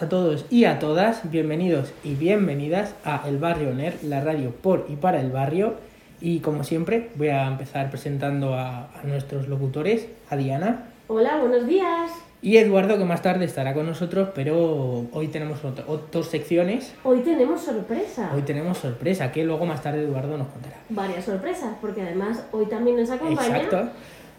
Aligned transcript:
Buenas 0.00 0.14
a 0.14 0.16
todos 0.16 0.46
y 0.48 0.64
a 0.64 0.78
todas. 0.78 1.30
Bienvenidos 1.30 1.92
y 2.02 2.14
bienvenidas 2.14 2.94
a 3.04 3.22
El 3.28 3.36
Barrio 3.36 3.74
NER, 3.74 3.98
la 4.02 4.22
radio 4.22 4.50
por 4.50 4.86
y 4.88 4.96
para 4.96 5.20
el 5.20 5.30
barrio. 5.30 5.74
Y 6.22 6.38
como 6.40 6.64
siempre, 6.64 7.10
voy 7.16 7.28
a 7.28 7.46
empezar 7.46 7.90
presentando 7.90 8.54
a, 8.54 8.84
a 8.98 9.02
nuestros 9.04 9.46
locutores, 9.48 10.06
a 10.30 10.36
Diana 10.36 10.86
Hola, 11.08 11.36
buenos 11.38 11.66
días. 11.66 12.10
y 12.40 12.56
Eduardo, 12.56 12.96
que 12.96 13.04
más 13.04 13.20
tarde 13.20 13.44
estará 13.44 13.74
con 13.74 13.84
nosotros, 13.84 14.30
pero 14.34 15.04
hoy 15.12 15.28
tenemos 15.28 15.62
otro- 15.66 16.00
dos 16.10 16.26
secciones. 16.28 16.94
Hoy 17.04 17.18
tenemos 17.20 17.60
sorpresa. 17.60 18.30
Hoy 18.34 18.40
tenemos 18.42 18.78
sorpresa, 18.78 19.30
que 19.32 19.44
luego 19.44 19.66
más 19.66 19.82
tarde 19.82 20.02
Eduardo 20.04 20.38
nos 20.38 20.48
contará. 20.48 20.76
Varias 20.88 21.26
sorpresas, 21.26 21.74
porque 21.80 22.00
además 22.00 22.42
hoy 22.52 22.64
también 22.66 22.96
nos 22.96 23.10
acompaña. 23.10 23.58
Exacto. 23.58 23.90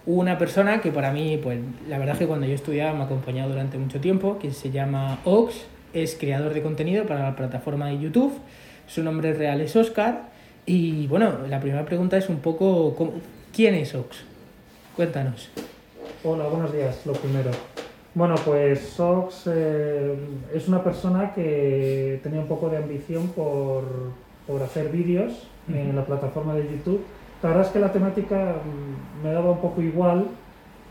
Una 0.06 0.38
persona 0.38 0.82
que 0.82 0.92
para 0.92 1.12
mí, 1.12 1.40
pues 1.42 1.60
la 1.88 2.00
verdad 2.00 2.14
es 2.16 2.20
que 2.20 2.28
cuando 2.28 2.48
yo 2.48 2.56
estudiaba 2.56 2.94
me 2.94 3.02
ha 3.02 3.06
acompañado 3.06 3.50
durante 3.50 3.78
mucho 3.78 4.00
tiempo, 4.00 4.40
que 4.40 4.52
se 4.52 4.72
llama 4.72 5.20
Ox, 5.26 5.66
es 5.94 6.16
creador 6.20 6.54
de 6.54 6.62
contenido 6.64 7.06
para 7.06 7.24
la 7.24 7.36
plataforma 7.36 7.88
de 7.88 8.00
YouTube, 8.00 8.34
su 8.88 9.04
nombre 9.04 9.34
real 9.34 9.62
es 9.62 9.76
Oscar, 9.76 10.24
y 10.66 11.06
bueno, 11.08 11.34
la 11.48 11.60
primera 11.60 11.86
pregunta 11.86 12.18
es 12.18 12.30
un 12.30 12.38
poco, 12.38 12.96
¿cómo- 12.96 13.14
¿quién 13.54 13.76
es 13.76 13.94
Ox? 13.94 14.24
Cuéntanos. 14.96 15.50
Hola, 16.24 16.46
buenos 16.48 16.74
días, 16.74 17.02
lo 17.06 17.14
primero. 17.14 17.52
Bueno, 18.14 18.36
pues 18.44 18.80
Sox 18.82 19.44
eh, 19.48 20.16
es 20.54 20.68
una 20.68 20.84
persona 20.84 21.32
que 21.34 22.20
tenía 22.24 22.42
un 22.42 22.48
poco 22.48 22.70
de 22.70 22.78
ambición 22.78 23.30
por, 23.30 23.84
por 24.48 24.62
hacer 24.64 24.90
vídeos 24.90 25.48
en 25.72 25.96
la 25.96 26.04
plataforma 26.06 26.54
de 26.56 26.64
YouTube. 26.64 27.02
La 27.42 27.50
verdad 27.50 27.66
es 27.66 27.72
que 27.72 27.80
la 27.80 27.92
temática 27.92 28.56
mm, 28.64 29.24
me 29.24 29.34
daba 29.34 29.52
un 29.52 29.62
poco 29.62 29.82
igual, 29.82 30.28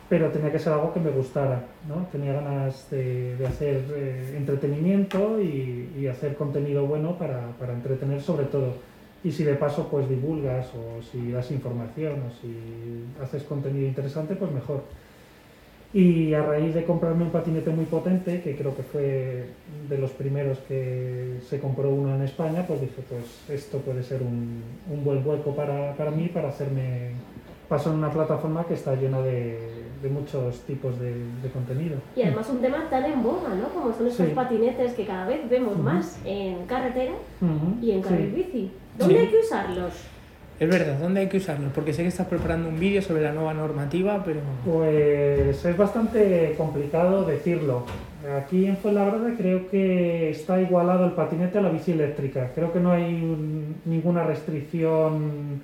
pero 0.09 0.31
tenía 0.31 0.51
que 0.51 0.59
ser 0.59 0.73
algo 0.73 0.93
que 0.93 1.01
me 1.01 1.11
gustara. 1.11 1.63
¿no? 1.89 2.07
Tenía 2.11 2.33
ganas 2.33 2.91
de, 2.91 3.37
hacer 3.47 3.85
eh, 3.95 4.35
entretenimiento 4.37 5.41
y, 5.41 6.07
hacer 6.09 6.35
contenido 6.35 6.87
bueno 6.87 7.17
para 7.17 7.73
entretener 7.73 8.21
sobre 8.21 8.47
todo. 8.47 8.75
Y 9.23 9.33
si 9.33 9.45
de 9.45 9.55
paso 9.55 9.89
pues 9.89 10.09
divulgas 10.09 10.69
o 10.75 11.03
si 11.03 11.31
das 11.31 11.51
información 11.51 12.23
o 12.27 12.31
si 12.41 13.05
haces 13.23 13.43
contenido 13.43 13.87
interesante, 13.87 14.35
pues 14.35 14.51
mejor. 14.51 14.83
Y 15.93 16.33
a 16.35 16.43
raíz 16.45 16.73
de 16.73 16.85
comprarme 16.85 17.25
un 17.25 17.31
patinete 17.31 17.71
muy 17.71 17.85
potente, 17.87 18.41
que 18.43 18.55
creo 18.55 18.77
que 18.77 18.83
fue 18.85 19.47
de 19.89 19.99
los 19.99 20.11
primeros 20.13 20.59
que 20.69 21.39
se 21.49 21.59
compró 21.59 21.91
uno 21.91 22.15
en 22.15 22.23
España, 22.23 22.65
pues 22.67 22.81
dije, 22.81 23.03
pues 23.09 23.25
esto 23.49 23.79
puede 23.79 24.05
ser 24.05 24.23
un, 24.23 24.63
un 24.89 25.05
buen 25.05 25.27
hueco 25.27 25.55
para, 25.57 25.95
para 25.97 26.13
mí, 26.13 26.29
para 26.33 26.51
hacerme 26.51 27.11
paso 27.69 27.91
en 27.91 27.97
una 27.99 28.11
plataforma 28.11 28.65
que 28.67 28.75
está 28.75 28.95
llena 28.95 29.21
de, 29.21 29.59
de 30.01 30.09
muchos 30.09 30.61
tipos 30.61 30.97
de, 31.01 31.13
de 31.43 31.49
contenido. 31.53 31.97
Y 32.15 32.23
además 32.23 32.49
un 32.51 32.61
tema 32.61 32.89
tan 32.89 33.05
en 33.07 33.21
boga, 33.23 33.53
¿no? 33.61 33.69
Como 33.71 33.93
son 33.93 34.07
estos 34.07 34.27
Sí. 34.29 34.33
patinetes 34.33 34.93
que 34.95 35.05
cada 35.07 35.27
vez 35.27 35.49
vemos 35.51 35.77
más 35.77 36.21
en 36.25 36.67
carretera 36.67 37.15
y 37.83 37.91
en 37.91 38.01
carril 38.03 38.33
sí. 38.33 38.43
bici. 38.43 38.71
¿Dónde 38.97 39.15
Sí. 39.15 39.21
hay 39.23 39.27
que 39.29 39.39
usarlos? 39.39 39.93
Es 40.61 40.69
verdad, 40.69 40.99
¿dónde 41.01 41.21
hay 41.21 41.29
que 41.29 41.39
usarlos? 41.39 41.73
Porque 41.75 41.95
sé 41.95 42.03
que 42.03 42.09
estás 42.09 42.27
preparando 42.27 42.69
un 42.69 42.79
vídeo 42.79 43.01
sobre 43.01 43.23
la 43.23 43.33
nueva 43.33 43.55
normativa, 43.55 44.23
pero... 44.23 44.41
Pues 44.65 45.65
es 45.65 45.77
bastante 45.77 46.55
complicado 46.59 47.25
decirlo. 47.25 47.85
Aquí 48.39 48.67
en 48.67 48.77
Fuenlabrada 48.77 49.31
creo 49.39 49.71
que 49.71 50.29
está 50.29 50.61
igualado 50.61 51.07
el 51.07 51.13
patinete 51.13 51.57
a 51.57 51.63
la 51.63 51.71
bici 51.71 51.93
eléctrica. 51.93 52.51
Creo 52.55 52.71
que 52.75 52.79
no 52.79 52.93
hay 52.93 53.05
un- 53.05 53.77
ninguna 53.87 54.23
restricción 54.25 55.63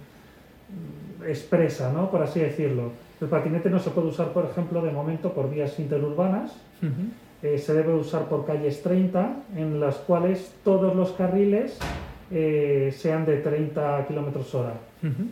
expresa, 1.28 1.92
¿no? 1.92 2.10
por 2.10 2.22
así 2.22 2.40
decirlo. 2.40 2.92
El 3.20 3.28
patinete 3.28 3.68
no 3.68 3.78
se 3.78 3.90
puede 3.90 4.08
usar, 4.08 4.28
por 4.28 4.46
ejemplo, 4.46 4.80
de 4.80 4.92
momento 4.92 5.32
por 5.34 5.50
vías 5.50 5.78
interurbanas. 5.78 6.52
Eh, 7.42 7.58
se 7.58 7.74
debe 7.74 7.92
usar 7.94 8.24
por 8.30 8.46
calles 8.46 8.82
30, 8.82 9.36
en 9.56 9.78
las 9.78 9.96
cuales 9.96 10.54
todos 10.64 10.96
los 10.96 11.12
carriles 11.12 11.78
eh, 12.30 12.92
sean 12.96 13.24
de 13.24 13.36
30 13.38 14.06
kilómetros 14.06 14.54
hora. 14.54 14.74
Ujú. 15.02 15.28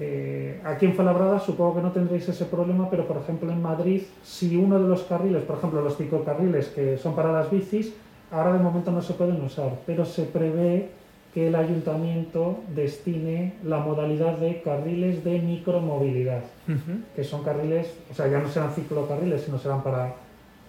Eh, 0.00 0.60
aquí 0.64 0.86
en 0.86 0.94
Fuenlabrada 0.94 1.40
supongo 1.40 1.76
que 1.76 1.82
no 1.82 1.90
tendréis 1.92 2.28
ese 2.28 2.44
problema, 2.44 2.88
pero 2.88 3.06
por 3.06 3.16
ejemplo 3.16 3.50
en 3.50 3.60
Madrid, 3.60 4.02
si 4.22 4.56
uno 4.56 4.80
de 4.80 4.88
los 4.88 5.02
carriles, 5.02 5.42
por 5.42 5.58
ejemplo 5.58 5.80
los 5.82 5.96
ciclocarriles 5.96 6.68
que 6.68 6.96
son 6.98 7.16
para 7.16 7.32
las 7.32 7.50
bicis, 7.50 7.92
ahora 8.30 8.52
de 8.52 8.60
momento 8.60 8.92
no 8.92 9.02
se 9.02 9.14
pueden 9.14 9.42
usar, 9.42 9.72
pero 9.86 10.04
se 10.04 10.22
prevé 10.24 10.90
que 11.34 11.48
el 11.48 11.56
ayuntamiento 11.56 12.58
destine 12.74 13.54
la 13.64 13.78
modalidad 13.78 14.38
de 14.38 14.62
carriles 14.62 15.24
de 15.24 15.40
micromovilidad, 15.40 16.42
Ujú. 16.68 17.00
que 17.16 17.24
son 17.24 17.42
carriles, 17.42 17.92
o 18.10 18.14
sea, 18.14 18.28
ya 18.28 18.38
no 18.38 18.48
serán 18.48 18.72
ciclocarriles, 18.72 19.42
sino 19.42 19.58
serán 19.58 19.82
para 19.82 20.14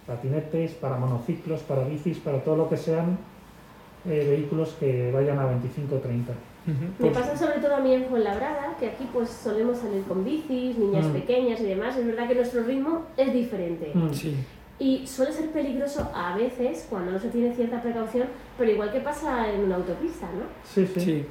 patinetes, 0.07 0.71
para 0.71 0.97
monociclos, 0.97 1.61
para 1.61 1.83
bicis, 1.83 2.17
para 2.17 2.39
todo 2.39 2.55
lo 2.57 2.69
que 2.69 2.77
sean 2.77 3.17
eh, 4.05 4.27
vehículos 4.29 4.75
que 4.79 5.11
vayan 5.11 5.39
a 5.39 5.45
25 5.45 5.95
o 5.95 5.99
30. 5.99 6.31
Ujú. 6.31 7.03
Me 7.07 7.11
pasa 7.11 7.35
sobre 7.37 7.59
todo 7.59 7.75
a 7.75 7.79
mí 7.79 7.93
en 7.93 8.05
Fuenlabrada, 8.05 8.75
que 8.79 8.87
aquí 8.87 9.07
pues 9.11 9.29
solemos 9.29 9.77
salir 9.79 10.03
con 10.03 10.23
bicis, 10.23 10.77
niñas 10.77 11.05
Mm. 11.07 11.13
pequeñas 11.13 11.59
y 11.61 11.63
demás. 11.65 11.97
Es 11.97 12.05
verdad 12.05 12.27
que 12.27 12.35
nuestro 12.35 12.63
ritmo 12.63 13.03
es 13.17 13.33
diferente. 13.33 13.91
Mm. 13.93 14.13
Sí. 14.13 14.35
Y 14.77 15.05
suele 15.07 15.33
ser 15.33 15.49
peligroso 15.49 16.09
a 16.15 16.37
veces 16.37 16.85
cuando 16.89 17.11
no 17.11 17.19
se 17.19 17.29
tiene 17.29 17.53
cierta 17.53 17.81
precaución, 17.81 18.27
pero 18.57 18.71
igual 18.71 18.91
que 18.91 18.99
pasa 19.01 19.51
en 19.51 19.61
una 19.65 19.75
autopista, 19.75 20.27
¿no? 20.27 20.43
Sí, 20.63 20.85
sí. 20.87 20.99
Sí, 20.99 21.05
sí, 21.05 21.25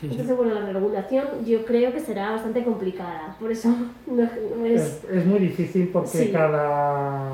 sí. 0.00 0.06
Entonces, 0.10 0.36
bueno, 0.36 0.54
la 0.54 0.72
regulación 0.72 1.26
yo 1.44 1.64
creo 1.64 1.92
que 1.92 2.00
será 2.00 2.30
bastante 2.32 2.64
complicada. 2.64 3.36
Por 3.38 3.52
eso 3.52 3.68
no, 4.06 4.28
no 4.56 4.64
es... 4.66 4.80
Es, 4.80 5.04
es 5.12 5.26
muy 5.26 5.38
difícil 5.40 5.88
porque 5.92 6.08
Sí. 6.08 6.30
cada, 6.32 7.30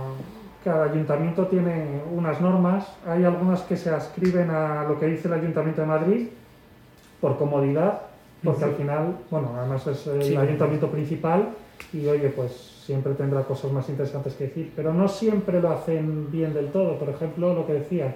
cada 0.65 0.85
ayuntamiento 0.87 1.47
tiene 1.47 2.01
unas 2.11 2.41
normas. 2.41 2.87
Hay 3.07 3.25
algunas 3.25 3.61
que 3.63 3.77
se 3.77 3.91
ascriben 3.91 4.51
a 4.51 4.85
lo 4.89 4.99
que 4.99 5.07
dice 5.07 5.29
el 5.29 5.35
Ayuntamiento 5.35 5.83
de 5.83 5.87
Madrid 5.87 6.27
por 7.21 7.37
comodidad, 7.37 8.01
porque 8.43 8.65
Ujú. 8.65 8.71
al 8.71 8.77
final, 8.77 9.17
bueno, 9.31 9.51
además 9.59 9.87
es 9.87 10.07
el 10.07 10.23
Sí. 10.23 10.37
ayuntamiento 10.37 10.89
principal 10.91 11.49
y 11.93 12.07
oye, 12.07 12.31
pues 12.31 12.53
siempre 12.53 13.13
tendrá 13.15 13.43
cosas 13.43 13.73
más 13.73 13.89
interesantes 13.89 14.35
que 14.35 14.45
decir, 14.45 14.73
pero 14.75 14.93
no 14.93 15.07
siempre 15.09 15.61
lo 15.61 15.71
hacen 15.71 16.31
bien 16.31 16.53
del 16.55 16.69
todo. 16.69 16.99
Por 16.99 17.09
ejemplo, 17.11 17.55
lo 17.55 17.67
que 17.67 17.75
decía, 17.75 18.15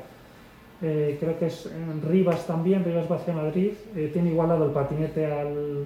eh, 0.83 1.17
creo 1.21 1.39
que 1.39 1.47
es 1.47 1.67
en 1.67 2.03
Rivas 2.09 2.47
también, 2.47 2.85
Rivas 2.85 3.09
Vacia 3.09 3.35
Madrid, 3.35 3.73
eh, 3.95 4.11
tiene 4.13 4.31
igualado 4.31 4.65
el 4.65 4.71
patinete 4.73 5.27
al, 5.27 5.85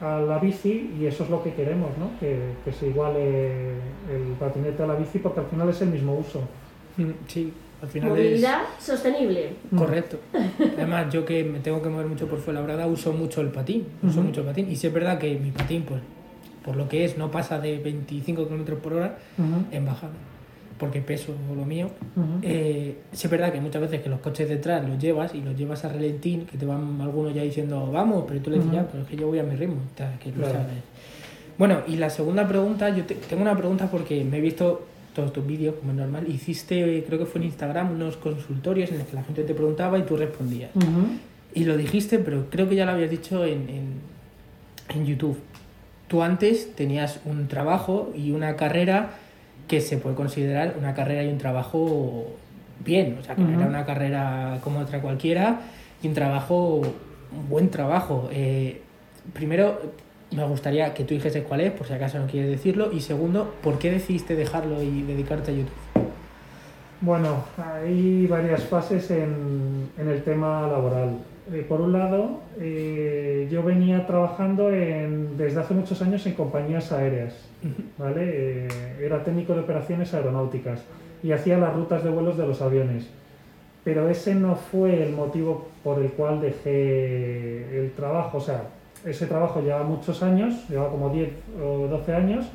a 0.00 0.20
la 0.20 0.38
bici 0.38 0.90
y 1.00 1.06
eso 1.06 1.24
es 1.24 1.30
lo 1.30 1.42
que 1.42 1.52
queremos, 1.54 1.90
¿no? 1.98 2.10
Que, 2.18 2.38
que 2.64 2.72
se 2.72 2.88
iguale 2.88 3.70
el 4.10 4.34
patinete 4.38 4.82
a 4.82 4.86
la 4.86 4.94
bici 4.94 5.18
porque 5.18 5.40
al 5.40 5.46
final 5.46 5.68
es 5.68 5.80
el 5.82 5.88
mismo 5.88 6.14
uso. 6.16 6.40
Mm, 6.96 7.10
Sí, 7.26 7.52
al 7.82 7.88
final 7.88 8.10
es... 8.12 8.16
Movilidad 8.16 8.62
sostenible. 8.78 9.50
Correcto. 9.76 10.18
Además, 10.76 11.12
yo 11.12 11.24
que 11.24 11.44
me 11.44 11.60
tengo 11.60 11.80
que 11.82 11.88
mover 11.88 12.06
mucho 12.06 12.26
por 12.26 12.38
Fuenlabrada, 12.38 12.86
uso 12.86 13.12
mucho 13.12 13.40
el 13.40 13.48
patín. 13.48 13.86
Uso 14.02 14.22
mucho 14.22 14.40
el 14.40 14.46
patín. 14.46 14.70
Y 14.70 14.76
sí 14.76 14.86
es 14.86 14.92
verdad 14.92 15.18
que 15.18 15.34
mi 15.36 15.50
patín, 15.50 15.82
pues, 15.82 16.00
por 16.64 16.76
lo 16.76 16.88
que 16.88 17.04
es, 17.04 17.16
no 17.18 17.30
pasa 17.30 17.60
de 17.60 17.78
25 17.78 18.48
km 18.48 18.74
por 18.76 18.94
hora 18.94 19.18
en 19.70 19.84
bajada. 19.84 20.12
Porque 20.78 21.00
peso 21.00 21.32
lo 21.56 21.64
mío. 21.64 21.90
ujú. 22.16 22.38
Eh, 22.42 22.98
sí 23.12 23.26
es 23.26 23.30
verdad 23.30 23.52
que 23.52 23.60
muchas 23.60 23.80
veces 23.82 24.00
que 24.02 24.08
los 24.08 24.20
coches 24.20 24.48
detrás 24.48 24.86
los 24.86 24.98
llevas 24.98 25.34
y 25.34 25.40
los 25.40 25.56
llevas 25.56 25.84
a 25.84 25.88
relentín, 25.88 26.46
que 26.46 26.58
te 26.58 26.66
van 26.66 27.00
algunos 27.00 27.32
ya 27.34 27.42
diciendo, 27.42 27.90
vamos, 27.92 28.24
pero 28.26 28.40
tú 28.40 28.50
le 28.50 28.56
dices, 28.56 28.72
ya, 28.72 28.86
pero 28.88 29.02
es 29.04 29.08
que 29.08 29.16
yo 29.16 29.26
voy 29.28 29.38
a 29.38 29.44
mi 29.44 29.54
ritmo. 29.54 29.76
Que 30.22 30.30
Claro. 30.30 30.58
Bueno, 31.56 31.78
y 31.86 31.96
la 31.96 32.10
segunda 32.10 32.48
pregunta, 32.48 32.88
yo 32.90 33.04
te- 33.04 33.14
tengo 33.14 33.42
una 33.42 33.56
pregunta 33.56 33.88
porque 33.88 34.24
me 34.24 34.38
he 34.38 34.40
visto 34.40 34.86
todos 35.14 35.32
tus 35.32 35.46
vídeos, 35.46 35.76
como 35.76 35.92
es 35.92 35.98
normal. 35.98 36.26
Hiciste, 36.28 37.04
creo 37.06 37.20
que 37.20 37.26
fue 37.26 37.40
en 37.40 37.46
Instagram, 37.46 37.92
unos 37.92 38.16
consultorios 38.16 38.90
en 38.90 38.98
los 38.98 39.06
que 39.06 39.14
la 39.14 39.22
gente 39.22 39.44
te 39.44 39.54
preguntaba 39.54 39.96
y 39.98 40.02
tú 40.02 40.16
respondías. 40.16 40.70
Y 41.54 41.62
lo 41.64 41.76
dijiste, 41.76 42.18
pero 42.18 42.46
creo 42.50 42.68
que 42.68 42.74
ya 42.74 42.84
lo 42.84 42.90
habías 42.90 43.10
dicho 43.10 43.44
en, 43.44 43.68
en, 43.68 43.92
en 44.88 45.06
YouTube. 45.06 45.38
Tú 46.08 46.22
antes 46.24 46.74
tenías 46.74 47.20
un 47.24 47.46
trabajo 47.46 48.12
y 48.16 48.32
una 48.32 48.56
carrera 48.56 49.10
que 49.68 49.80
se 49.80 49.96
puede 49.96 50.14
considerar 50.14 50.74
una 50.78 50.94
carrera 50.94 51.24
y 51.24 51.28
un 51.28 51.38
trabajo 51.38 52.26
bien. 52.84 53.18
O 53.20 53.24
sea, 53.24 53.34
que 53.34 53.42
no 53.42 53.58
era 53.58 53.66
una 53.66 53.84
carrera 53.86 54.58
como 54.62 54.80
otra 54.80 55.00
cualquiera 55.00 55.60
y 56.02 56.08
un 56.08 56.14
trabajo, 56.14 56.82
un 57.32 57.48
buen 57.48 57.70
trabajo. 57.70 58.28
Eh, 58.32 58.82
primero, 59.32 59.80
me 60.30 60.44
gustaría 60.44 60.92
que 60.94 61.04
tú 61.04 61.14
dijeses 61.14 61.44
cuál 61.46 61.60
es, 61.60 61.72
por 61.72 61.86
si 61.86 61.92
acaso 61.92 62.18
no 62.18 62.26
quieres 62.26 62.50
decirlo. 62.50 62.92
Y 62.92 63.00
segundo, 63.00 63.54
¿por 63.62 63.78
qué 63.78 63.90
decidiste 63.90 64.36
dejarlo 64.36 64.82
y 64.82 65.02
dedicarte 65.02 65.52
a 65.52 65.54
YouTube? 65.54 65.72
Bueno, 67.00 67.44
hay 67.56 68.26
varias 68.26 68.62
fases 68.64 69.10
en, 69.10 69.90
en 69.98 70.08
el 70.08 70.22
tema 70.22 70.66
laboral. 70.66 71.18
Eh, 71.52 71.64
por 71.68 71.80
un 71.82 71.92
lado, 71.92 72.40
eh, 72.58 73.46
yo 73.50 73.62
venía 73.62 74.06
trabajando 74.06 74.72
en- 74.72 75.36
desde 75.36 75.60
hace 75.60 75.74
muchos 75.74 76.00
años 76.00 76.24
en 76.26 76.32
compañías 76.32 76.90
aéreas, 76.90 77.34
¿vale? 77.98 78.22
Eh, 78.24 78.68
era 79.02 79.22
técnico 79.22 79.52
de 79.54 79.60
operaciones 79.60 80.14
aeronáuticas 80.14 80.82
y 81.22 81.32
hacía 81.32 81.58
las 81.58 81.74
rutas 81.74 82.02
de 82.02 82.08
vuelos 82.10 82.38
de 82.38 82.46
los 82.46 82.62
aviones. 82.62 83.10
Pero 83.84 84.08
ese 84.08 84.34
no 84.34 84.54
fue 84.56 85.02
el 85.02 85.12
motivo 85.12 85.68
por 85.82 85.98
el 85.98 86.10
cual 86.12 86.40
dejé 86.40 87.78
el 87.84 87.90
trabajo. 87.92 88.38
O 88.38 88.40
sea, 88.40 88.62
ese 89.04 89.26
trabajo 89.26 89.60
lleva 89.60 89.82
muchos 89.82 90.22
años, 90.22 90.66
lleva 90.70 90.88
como 90.88 91.10
10 91.10 91.28
o 91.62 91.86
12 91.88 92.14
años, 92.14 92.46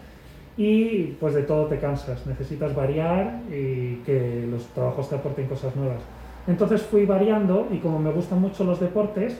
y 0.57 1.15
pues 1.19 1.35
de 1.35 1.43
todo 1.43 1.67
te 1.67 1.77
cansas, 1.77 2.25
necesitas 2.25 2.73
variar 2.75 3.39
y 3.51 3.97
que 4.05 4.47
los 4.49 4.65
trabajos 4.73 5.07
te 5.09 5.15
aporten 5.15 5.45
cosas 5.45 5.75
nuevas. 5.75 6.01
Entonces 6.47 6.81
fui 6.81 7.05
variando 7.05 7.67
y 7.71 7.77
como 7.77 7.99
me 7.99 8.11
gustan 8.11 8.41
mucho 8.41 8.63
los 8.63 8.79
deportes, 8.79 9.37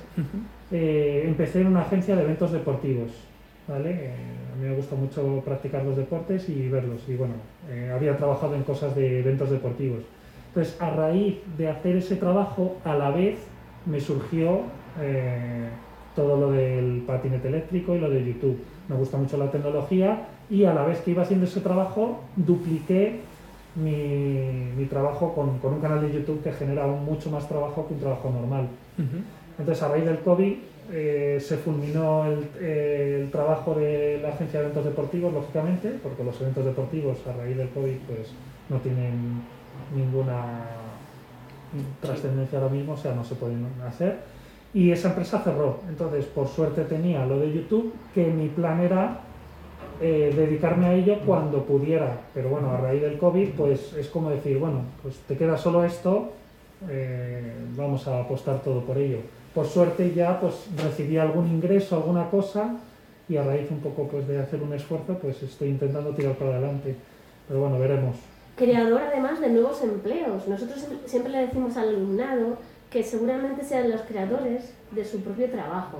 eh, 0.71 1.23
empecé 1.25 1.61
en 1.61 1.67
una 1.67 1.81
agencia 1.81 2.15
de 2.15 2.23
eventos 2.23 2.51
deportivos. 2.51 3.11
¿vale? 3.67 3.91
Eh, 3.91 4.13
a 4.53 4.55
mí 4.57 4.67
me 4.67 4.75
gusta 4.75 4.95
mucho 4.95 5.41
practicar 5.43 5.83
los 5.83 5.97
deportes 5.97 6.47
y 6.49 6.67
verlos. 6.69 7.01
Y 7.07 7.15
bueno, 7.15 7.33
eh, 7.69 7.91
había 7.93 8.17
trabajado 8.17 8.55
en 8.55 8.63
cosas 8.63 8.95
de 8.95 9.19
eventos 9.19 9.49
deportivos. 9.49 10.03
Entonces, 10.49 10.79
a 10.81 10.89
raíz 10.89 11.37
de 11.57 11.69
hacer 11.69 11.95
ese 11.95 12.15
trabajo, 12.15 12.77
a 12.83 12.95
la 12.95 13.11
vez 13.11 13.39
me 13.85 13.99
surgió 13.99 14.61
todo 16.15 16.35
lo 16.35 16.51
del 16.51 17.03
patinete 17.07 17.47
eléctrico 17.47 17.95
y 17.95 17.99
lo 17.99 18.09
de 18.09 18.25
YouTube. 18.25 18.57
Me 18.89 18.95
gusta 18.95 19.17
mucho 19.17 19.37
la 19.37 19.49
tecnología 19.49 20.27
y 20.49 20.65
a 20.65 20.73
la 20.73 20.83
vez 20.83 20.99
que 20.99 21.11
iba 21.11 21.21
haciendo 21.21 21.45
ese 21.45 21.61
trabajo, 21.61 22.19
dupliqué 22.35 23.21
mi, 23.75 24.85
trabajo 24.89 25.33
con, 25.33 25.59
con, 25.59 25.73
un 25.73 25.81
canal 25.81 26.01
de 26.01 26.11
YouTube 26.11 26.41
que 26.43 26.51
genera 26.51 26.87
mucho 26.87 27.29
más 27.29 27.47
trabajo 27.47 27.87
que 27.87 27.93
un 27.93 27.99
trabajo 27.99 28.29
normal. 28.29 28.67
Entonces, 29.57 29.83
a 29.83 29.89
raíz 29.89 30.05
del 30.05 30.19
COVID, 30.19 30.55
eh, 30.91 31.37
se 31.39 31.57
fulminó 31.57 32.25
el, 32.25 33.29
trabajo 33.31 33.75
de 33.75 34.19
la 34.21 34.29
agencia 34.29 34.59
de 34.59 34.65
eventos 34.65 34.85
deportivos, 34.85 35.33
lógicamente, 35.33 35.89
porque 36.01 36.23
los 36.23 36.39
eventos 36.41 36.65
deportivos 36.65 37.17
a 37.27 37.33
raíz 37.33 37.57
del 37.57 37.69
COVID 37.69 37.97
pues, 38.07 38.31
no 38.69 38.77
tienen 38.77 39.43
ninguna 39.95 40.65
trascendencia 42.01 42.57
ahora 42.57 42.71
mismo, 42.71 42.93
o 42.93 42.97
sea, 42.97 43.13
no 43.13 43.23
se 43.23 43.35
pueden 43.35 43.67
hacer. 43.87 44.17
Y 44.73 44.91
esa 44.91 45.09
empresa 45.09 45.39
cerró. 45.39 45.79
Entonces, 45.87 46.25
por 46.25 46.47
suerte 46.47 46.83
tenía 46.83 47.25
lo 47.25 47.39
de 47.39 47.53
YouTube, 47.53 47.93
que 48.13 48.25
mi 48.25 48.47
plan 48.47 48.79
era 48.79 49.21
eh, 50.01 50.33
dedicarme 50.35 50.85
a 50.87 50.93
ello 50.93 51.17
cuando 51.25 51.63
pudiera. 51.63 52.21
Pero 52.33 52.49
bueno, 52.49 52.71
a 52.71 52.77
raíz 52.77 53.01
del 53.01 53.17
COVID, 53.17 53.49
pues 53.49 53.93
es 53.93 54.07
como 54.07 54.29
decir, 54.29 54.57
bueno, 54.57 54.81
pues 55.01 55.15
te 55.27 55.37
queda 55.37 55.57
solo 55.57 55.83
esto, 55.83 56.31
eh, 56.89 57.53
vamos 57.75 58.07
a 58.07 58.21
apostar 58.21 58.61
todo 58.61 58.81
por 58.81 58.97
ello. 58.97 59.19
Por 59.53 59.65
suerte 59.65 60.13
ya 60.13 60.39
pues 60.39 60.67
recibí 60.81 61.17
algún 61.17 61.47
ingreso, 61.47 61.95
alguna 61.95 62.29
cosa, 62.29 62.77
y 63.27 63.37
a 63.37 63.43
raíz 63.43 63.69
un 63.71 63.79
poco 63.79 64.07
pues 64.07 64.27
de 64.27 64.39
hacer 64.39 64.61
un 64.61 64.73
esfuerzo, 64.73 65.17
pues 65.21 65.41
estoy 65.43 65.69
intentando 65.69 66.11
tirar 66.11 66.33
para 66.35 66.51
adelante. 66.51 66.95
Pero 67.47 67.61
bueno, 67.61 67.79
veremos. 67.79 68.15
Creador 68.55 69.01
además 69.01 69.39
de 69.39 69.49
nuevos 69.49 69.81
empleos. 69.83 70.47
Nosotros 70.47 70.85
siempre 71.05 71.31
le 71.31 71.47
decimos 71.47 71.75
al 71.77 71.89
alumnado 71.89 72.57
que 72.89 73.03
seguramente 73.03 73.63
sean 73.63 73.91
los 73.91 74.01
creadores 74.01 74.73
de 74.91 75.05
su 75.05 75.21
propio 75.21 75.49
trabajo. 75.49 75.99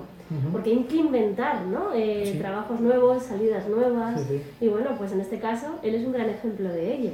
Porque 0.52 0.72
hay 0.72 0.84
que 0.84 0.98
inventar, 0.98 1.66
¿no? 1.66 1.94
Eh, 1.94 2.36
trabajos 2.40 2.80
nuevos, 2.80 3.24
salidas 3.24 3.68
nuevas. 3.68 4.22
Y 4.60 4.68
bueno, 4.68 4.92
pues 4.98 5.12
en 5.12 5.22
este 5.22 5.40
caso, 5.40 5.80
él 5.84 5.96
es 5.96 6.06
un 6.06 6.14
gran 6.14 6.30
ejemplo 6.30 6.70
de 6.70 6.94
ello. 6.94 7.12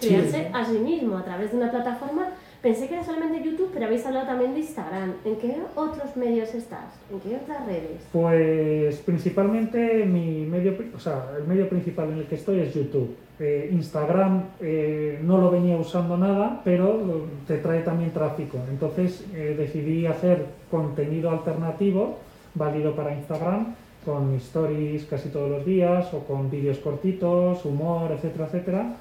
Crearse 0.00 0.50
a 0.52 0.64
sí 0.64 0.78
mismo 0.78 1.16
a 1.16 1.24
través 1.24 1.50
de 1.50 1.58
una 1.58 1.70
plataforma. 1.70 2.28
Pensé 2.62 2.88
que 2.88 2.94
era 2.94 3.04
solamente 3.04 3.42
YouTube, 3.42 3.70
pero 3.72 3.86
habéis 3.86 4.04
hablado 4.04 4.26
también 4.26 4.52
de 4.52 4.60
Instagram. 4.60 5.14
¿En 5.24 5.36
qué 5.36 5.56
otros 5.74 6.14
medios 6.14 6.54
estás? 6.54 6.92
¿En 7.10 7.18
qué 7.20 7.36
otras 7.36 7.64
redes? 7.64 8.06
Pues 8.12 8.96
principalmente 8.98 10.04
mi 10.04 10.44
medio, 10.44 10.76
o 10.94 10.98
sea, 10.98 11.24
el 11.38 11.44
medio 11.44 11.70
principal 11.70 12.10
en 12.10 12.18
el 12.18 12.26
que 12.26 12.34
estoy 12.34 12.60
es 12.60 12.74
YouTube. 12.74 13.16
Eh, 13.38 13.70
Instagram 13.72 14.42
eh, 14.60 15.18
no 15.22 15.38
lo 15.38 15.50
venía 15.50 15.78
usando 15.78 16.18
nada, 16.18 16.60
pero 16.62 17.26
te 17.46 17.56
trae 17.56 17.80
también 17.80 18.10
tráfico. 18.10 18.58
Entonces 18.70 19.24
eh, 19.34 19.54
decidí 19.56 20.04
hacer 20.04 20.44
contenido 20.70 21.30
alternativo, 21.30 22.18
válido 22.54 22.94
para 22.94 23.14
Instagram, 23.14 23.74
con 24.04 24.34
stories 24.34 25.06
casi 25.06 25.30
todos 25.30 25.50
los 25.50 25.64
días 25.64 26.12
o 26.12 26.18
con 26.24 26.50
vídeos 26.50 26.76
cortitos, 26.78 27.64
humor, 27.64 28.12
etcétera, 28.12 28.46
etcétera, 28.46 28.96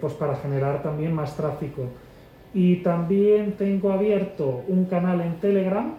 pues 0.00 0.14
para 0.14 0.36
generar 0.36 0.82
también 0.82 1.12
más 1.12 1.36
tráfico. 1.36 1.82
Y 2.54 2.76
también 2.76 3.52
tengo 3.52 3.92
abierto 3.92 4.62
un 4.68 4.86
canal 4.86 5.20
en 5.20 5.34
Telegram 5.40 5.94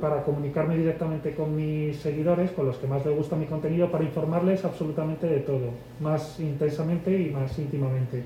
para 0.00 0.24
comunicarme 0.24 0.76
directamente 0.76 1.34
con 1.34 1.54
mis 1.54 1.96
seguidores, 1.98 2.50
con 2.50 2.66
los 2.66 2.76
que 2.76 2.86
más 2.86 3.06
les 3.06 3.16
gusta 3.16 3.36
mi 3.36 3.46
contenido, 3.46 3.90
para 3.90 4.04
informarles 4.04 4.64
absolutamente 4.64 5.26
de 5.26 5.38
todo, 5.38 5.70
más 6.00 6.40
intensamente 6.40 7.16
y 7.16 7.30
más 7.30 7.56
íntimamente. 7.58 8.22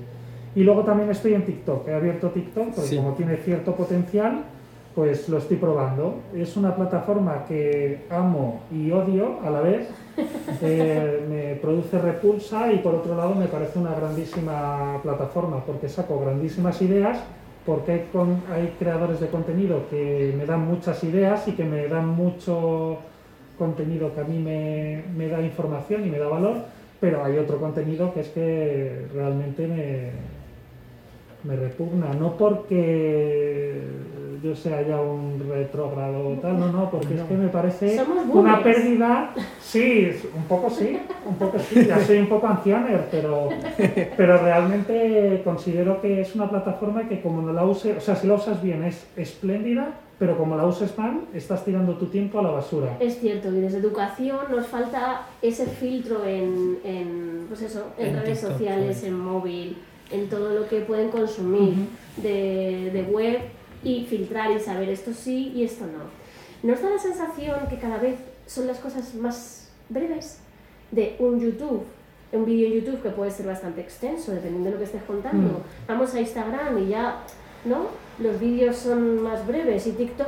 Y 0.55 0.63
luego 0.63 0.83
también 0.83 1.09
estoy 1.11 1.33
en 1.33 1.45
TikTok, 1.45 1.87
he 1.87 1.93
abierto 1.93 2.29
TikTok 2.29 2.73
porque 2.75 2.95
como 2.95 3.13
tiene 3.13 3.37
cierto 3.37 3.75
potencial, 3.75 4.43
pues 4.95 5.29
lo 5.29 5.37
estoy 5.39 5.57
probando. 5.57 6.21
Es 6.35 6.55
una 6.55 6.75
plataforma 6.75 7.45
que 7.47 8.05
amo 8.09 8.61
y 8.71 8.91
odio 8.91 9.39
a 9.43 9.49
la 9.49 9.61
vez. 9.61 9.89
Eh, 10.61 11.25
me 11.27 11.55
produce 11.55 11.97
repulsa 11.97 12.71
y 12.71 12.77
por 12.77 12.93
otro 12.93 13.17
lado 13.17 13.33
me 13.33 13.47
parece 13.47 13.79
una 13.79 13.93
grandísima 13.95 14.99
plataforma 15.01 15.65
porque 15.65 15.89
saco 15.89 16.19
grandísimas 16.19 16.81
ideas 16.81 17.19
porque 17.65 18.05
hay, 18.51 18.75
creadores 18.77 19.19
de 19.19 19.27
contenido 19.27 19.87
que 19.89 20.33
me 20.37 20.45
dan 20.45 20.67
muchas 20.67 21.03
ideas 21.03 21.47
y 21.47 21.53
que 21.53 21.63
me 21.63 21.87
dan 21.87 22.07
mucho 22.07 22.97
contenido 23.57 24.13
que 24.13 24.21
a 24.21 24.23
mí 24.25 24.39
me, 24.39 25.03
me 25.15 25.27
da 25.27 25.41
información 25.41 26.05
y 26.05 26.09
me 26.09 26.19
da 26.19 26.27
valor, 26.27 26.57
pero 26.99 27.23
hay 27.23 27.37
otro 27.37 27.59
contenido 27.59 28.13
que 28.13 28.21
es 28.21 28.29
que 28.29 29.05
realmente 29.13 29.67
me, 29.67 30.11
me 31.43 31.55
repugna, 31.55 32.13
no 32.13 32.37
porque 32.37 33.79
yo 34.43 34.53
sea 34.53 34.81
ya 34.85 34.99
un 34.99 35.41
retrógrado 35.49 36.27
o 36.27 36.33
tal, 36.33 36.59
no, 36.59 36.67
no, 36.69 36.91
porque 36.91 37.15
es 37.15 37.21
que 37.21 37.33
me 37.35 37.47
parece 37.47 37.97
una 38.27 38.61
pérdida, 38.61 39.33
sí, 39.61 40.09
un 40.35 40.43
poco 40.43 40.69
sí, 40.69 40.99
un 41.25 41.35
poco 41.35 41.57
sí, 41.59 41.85
ya 41.85 42.03
soy 42.03 42.17
un 42.17 42.27
poco 42.27 42.47
ancianer, 42.47 43.07
pero, 43.09 43.47
pero 44.17 44.37
realmente 44.39 45.41
considero 45.45 46.01
que 46.01 46.19
es 46.19 46.35
una 46.35 46.49
plataforma 46.49 47.07
que 47.07 47.21
como 47.21 47.41
no 47.41 47.53
la 47.53 47.63
use, 47.63 47.95
o 47.95 48.01
sea, 48.01 48.17
si 48.17 48.27
la 48.27 48.33
usas 48.33 48.61
bien 48.61 48.83
es 48.83 49.07
espléndida, 49.15 49.93
pero 50.19 50.37
como 50.37 50.57
la 50.57 50.65
uses 50.65 50.97
mal, 50.97 51.21
estás 51.33 51.63
tirando 51.63 51.95
tu 51.95 52.07
tiempo 52.07 52.39
a 52.39 52.43
la 52.43 52.49
basura. 52.49 52.97
Es 52.99 53.19
cierto, 53.19 53.47
y 53.49 53.61
desde 53.61 53.77
educación 53.77 54.39
nos 54.51 54.67
falta 54.67 55.25
ese 55.41 55.67
filtro 55.67 56.25
en, 56.25 56.79
en 56.83 57.45
pues 57.47 57.61
eso, 57.61 57.85
en, 57.97 58.19
redes 58.19 58.41
sociales, 58.41 58.97
pues. 58.99 59.03
en 59.03 59.17
móvil, 59.17 59.77
en 60.11 60.27
todo 60.27 60.53
lo 60.53 60.67
que 60.67 60.81
pueden 60.81 61.09
consumir 61.09 61.75
de, 62.17 62.91
de 62.91 63.03
web 63.03 63.39
y 63.83 64.05
filtrar 64.05 64.51
y 64.51 64.59
saber 64.59 64.89
esto 64.89 65.13
sí 65.13 65.51
y 65.55 65.63
esto 65.63 65.85
no. 65.85 66.23
¿Nos 66.67 66.81
da 66.81 66.89
la 66.89 66.99
sensación 66.99 67.67
que 67.69 67.77
cada 67.77 67.97
vez 67.97 68.15
son 68.45 68.67
las 68.67 68.79
cosas 68.79 69.13
más 69.15 69.69
breves 69.89 70.39
de 70.91 71.15
un 71.19 71.39
YouTube? 71.39 71.83
Un 72.31 72.45
vídeo 72.45 72.67
en 72.67 72.73
YouTube 72.73 73.01
que 73.01 73.09
puede 73.09 73.31
ser 73.31 73.45
bastante 73.45 73.81
extenso, 73.81 74.31
dependiendo 74.31 74.69
de 74.69 74.71
lo 74.71 74.77
que 74.79 74.85
estés 74.85 75.03
contando. 75.03 75.59
Mm. 75.59 75.87
Vamos 75.87 76.13
a 76.15 76.19
Instagram 76.19 76.77
y 76.79 76.87
ya, 76.87 77.17
¿no? 77.65 77.87
Los 78.19 78.39
vídeos 78.39 78.77
son 78.77 79.21
más 79.21 79.45
breves 79.45 79.85
y 79.87 79.91
TikTok 79.91 80.27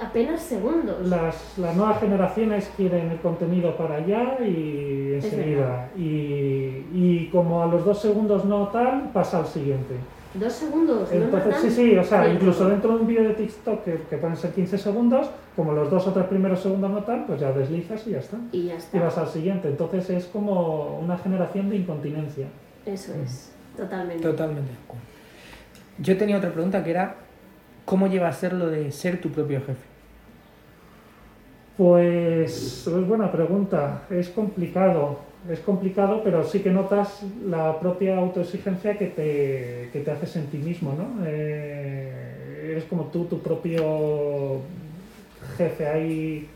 apenas 0.00 0.42
segundos. 0.42 1.06
Las, 1.06 1.58
las 1.58 1.76
nuevas 1.76 2.00
generaciones 2.00 2.70
quieren 2.76 3.10
el 3.10 3.18
contenido 3.20 3.76
para 3.76 3.96
allá 3.96 4.38
y 4.44 5.14
enseguida. 5.14 5.90
Y, 5.96 6.84
y 6.92 7.28
como 7.32 7.62
a 7.62 7.66
los 7.66 7.84
dos 7.84 8.00
segundos 8.00 8.44
no 8.44 8.68
tal, 8.68 9.10
pasa 9.12 9.38
al 9.38 9.46
siguiente. 9.46 9.94
Dos 10.34 10.52
segundos. 10.52 11.12
Entonces, 11.12 11.56
sí, 11.60 11.70
sí, 11.70 11.96
o 11.96 12.04
sea, 12.04 12.32
incluso 12.32 12.68
dentro 12.68 12.94
de 12.94 13.00
un 13.00 13.06
vídeo 13.06 13.24
de 13.24 13.34
TikTok 13.34 13.84
que, 13.84 14.00
que, 14.08 14.16
pueden 14.16 14.36
ser 14.36 14.52
15 14.52 14.78
segundos, 14.78 15.28
como 15.54 15.72
los 15.72 15.90
dos 15.90 16.06
o 16.06 16.12
tres 16.12 16.26
primeros 16.26 16.60
segundos 16.60 16.90
no 16.90 17.02
tal, 17.04 17.26
pues 17.26 17.40
ya 17.40 17.52
deslizas 17.52 18.06
y 18.06 18.12
ya 18.12 18.18
está. 18.18 18.38
Y 18.50 18.64
ya 18.64 18.76
está. 18.76 18.96
Y 18.96 19.00
vas 19.00 19.18
al 19.18 19.28
siguiente. 19.28 19.68
Entonces 19.68 20.08
es 20.08 20.24
como 20.26 20.98
una 20.98 21.18
generación 21.18 21.68
de 21.68 21.76
incontinencia. 21.76 22.46
Eso 22.86 23.12
es, 23.22 23.52
totalmente. 23.76 24.22
Totalmente. 24.22 24.70
Yo 25.98 26.16
tenía 26.16 26.38
otra 26.38 26.50
pregunta 26.50 26.82
que 26.82 26.90
era, 26.90 27.16
¿cómo 27.84 28.06
lleva 28.06 28.28
a 28.28 28.32
ser 28.32 28.54
lo 28.54 28.70
de 28.70 28.90
ser 28.90 29.20
tu 29.20 29.30
propio 29.30 29.60
jefe? 29.60 29.92
Pues 31.76 32.86
es 32.86 33.06
buena 33.06 33.30
pregunta, 33.30 34.02
es 34.08 34.28
complicado 34.30 35.18
es 35.50 35.60
complicado, 35.60 36.22
pero 36.22 36.44
sí 36.44 36.60
que 36.60 36.70
notas 36.70 37.24
la 37.48 37.78
propia 37.80 38.18
autoexigencia 38.18 38.96
que 38.96 39.06
te, 39.06 39.90
que 39.92 40.00
te 40.00 40.10
haces 40.10 40.36
en 40.36 40.46
ti 40.46 40.58
mismo, 40.58 40.94
¿no? 40.96 41.24
Eh, 41.26 42.70
eres 42.70 42.84
como 42.84 43.04
tú, 43.04 43.24
tu 43.24 43.40
propio 43.40 44.60
jefe 45.56 45.86
ahí 45.86 46.48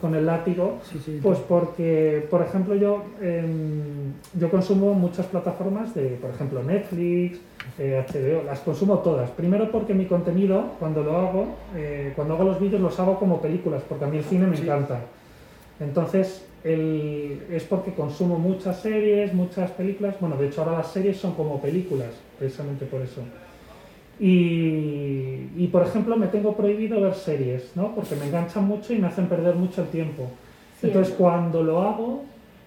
con 0.00 0.14
el 0.16 0.26
látigo, 0.26 0.78
pues 1.22 1.38
porque, 1.40 2.26
por 2.28 2.42
ejemplo, 2.42 2.74
yo, 2.74 3.04
em, 3.20 4.12
yo 4.36 4.50
consumo 4.50 4.94
muchas 4.94 5.26
plataformas 5.26 5.94
de, 5.94 6.18
por 6.20 6.30
ejemplo, 6.30 6.60
Netflix, 6.64 7.38
eh, 7.78 8.04
HBO, 8.08 8.42
las 8.42 8.58
consumo 8.60 8.98
todas. 8.98 9.30
Primero 9.30 9.70
porque 9.70 9.94
mi 9.94 10.06
contenido, 10.06 10.72
cuando 10.80 11.04
lo 11.04 11.16
hago, 11.16 11.46
eh, 11.76 12.12
cuando 12.16 12.34
hago 12.34 12.44
los 12.44 12.60
vídeos 12.60 12.80
los 12.80 12.98
hago 12.98 13.16
como 13.16 13.40
películas, 13.40 13.82
porque 13.88 14.04
a 14.04 14.08
mí 14.08 14.16
el 14.16 14.24
cine 14.24 14.48
me 14.48 14.58
encanta. 14.58 15.02
Entonces, 15.82 16.44
el, 16.64 17.42
es 17.50 17.64
porque 17.64 17.92
consumo 17.92 18.38
muchas 18.38 18.80
series, 18.80 19.34
muchas 19.34 19.70
películas. 19.72 20.16
Bueno, 20.20 20.36
de 20.36 20.46
hecho 20.46 20.62
ahora 20.62 20.78
las 20.78 20.92
series 20.92 21.16
son 21.16 21.34
como 21.34 21.60
películas, 21.60 22.10
precisamente 22.38 22.86
por 22.86 23.02
eso. 23.02 23.22
Y, 24.20 25.48
y, 25.56 25.68
por 25.72 25.82
ejemplo, 25.82 26.16
me 26.16 26.28
tengo 26.28 26.56
prohibido 26.56 27.00
ver 27.00 27.14
series, 27.14 27.72
¿no? 27.74 27.94
Porque 27.94 28.14
me 28.14 28.26
enganchan 28.26 28.64
mucho 28.64 28.92
y 28.92 28.98
me 28.98 29.08
hacen 29.08 29.26
perder 29.26 29.56
mucho 29.56 29.82
el 29.82 29.88
tiempo. 29.88 30.28
Entonces, 30.82 31.14
cuando 31.16 31.62
lo 31.62 31.80
hago, 31.80 32.22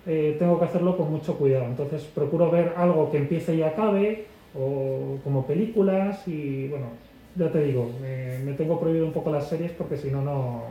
eh, 0.06 0.36
tengo 0.38 0.60
que 0.60 0.66
hacerlo 0.66 0.98
con 0.98 1.12
mucho 1.12 1.36
cuidado. 1.36 1.66
Entonces 1.66 2.04
procuro 2.04 2.52
ver 2.52 2.74
algo 2.78 3.12
que 3.12 3.18
empiece 3.18 3.56
y 3.56 3.62
acabe, 3.62 4.26
o 4.58 5.18
como 5.24 5.46
películas, 5.46 6.28
y 6.28 6.68
bueno, 6.68 6.88
ya 7.36 7.52
te 7.52 7.64
digo, 7.64 7.90
me, 8.02 8.40
me 8.40 8.54
tengo 8.54 8.80
prohibido 8.80 9.06
un 9.06 9.14
poco 9.14 9.32
las 9.32 9.48
series 9.48 9.72
porque 9.72 9.98
si 9.98 10.10
no, 10.10 10.22
no, 10.22 10.64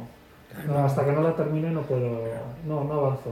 no, 0.66 0.78
hasta 0.84 1.04
que 1.04 1.12
no 1.12 1.22
la 1.22 1.34
termine 1.34 1.70
no 1.70 1.82
puedo, 1.82 2.08
no, 2.66 2.84
no 2.84 2.92
avanzo. 2.92 3.30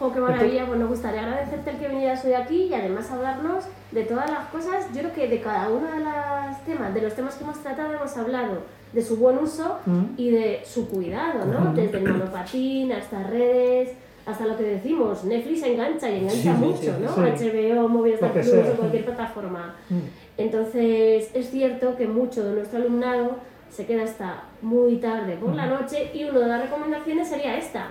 Oh, 0.00 0.12
qué 0.12 0.20
maravilla, 0.20 0.66
pues 0.66 0.78
nos 0.80 0.88
gustaría 0.88 1.22
agradecerte 1.22 1.70
el 1.70 1.76
que 1.78 1.88
vinieras 1.88 2.24
hoy 2.24 2.32
aquí 2.32 2.62
y 2.64 2.74
además 2.74 3.08
hablarnos 3.12 3.64
de 3.92 4.02
todas 4.02 4.28
las 4.28 4.46
cosas. 4.48 4.86
Yo 4.92 5.00
creo 5.02 5.12
que 5.12 5.28
de 5.28 5.40
cada 5.40 5.68
uno 5.68 5.86
de 5.90 6.00
los 6.00 6.64
temas, 6.66 6.92
de 6.92 7.00
los 7.02 7.14
temas 7.14 7.36
que 7.36 7.44
hemos 7.44 7.58
tratado, 7.62 7.92
hemos 7.94 8.16
hablado 8.16 8.58
de 8.92 9.02
su 9.02 9.16
buen 9.16 9.38
uso 9.38 9.78
Mm. 9.86 10.02
y 10.16 10.30
de 10.30 10.62
su 10.64 10.88
cuidado, 10.88 11.44
¿no? 11.46 11.66
Ujú. 11.70 11.76
Desde 11.76 11.98
el 11.98 12.12
monopatín 12.12 12.92
hasta 12.92 13.22
redes, 13.24 13.90
hasta 14.26 14.46
lo 14.46 14.56
que 14.56 14.64
decimos, 14.64 15.22
Netflix 15.24 15.62
engancha 15.62 16.10
y 16.10 16.16
engancha 16.18 16.36
Sí, 16.42 16.48
mucho, 16.48 16.78
sí, 16.80 16.90
¿no? 17.00 17.14
sí. 17.14 17.20
HBO, 17.20 17.88
Lo 17.88 18.02
que 18.02 18.40
Plus 18.40 18.48
o 18.52 18.76
cualquier 18.76 19.04
plataforma. 19.04 19.74
Mm. 19.90 19.98
Entonces, 20.38 21.30
es 21.34 21.50
cierto 21.50 21.94
que 21.96 22.06
mucho 22.08 22.44
de 22.44 22.54
nuestro 22.54 22.78
alumnado 22.80 23.36
se 23.74 23.86
queda 23.86 24.04
hasta 24.04 24.44
muy 24.62 24.96
tarde 24.96 25.36
por 25.36 25.54
la 25.54 25.66
noche 25.66 26.10
y 26.14 26.24
una 26.24 26.40
de 26.40 26.46
las 26.48 26.62
recomendaciones 26.62 27.28
sería 27.28 27.56
esta. 27.58 27.88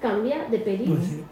Cambia 0.00 0.46
de 0.50 0.58
peli, 0.58 0.84
Pues 0.86 1.04
sí. 1.06 1.22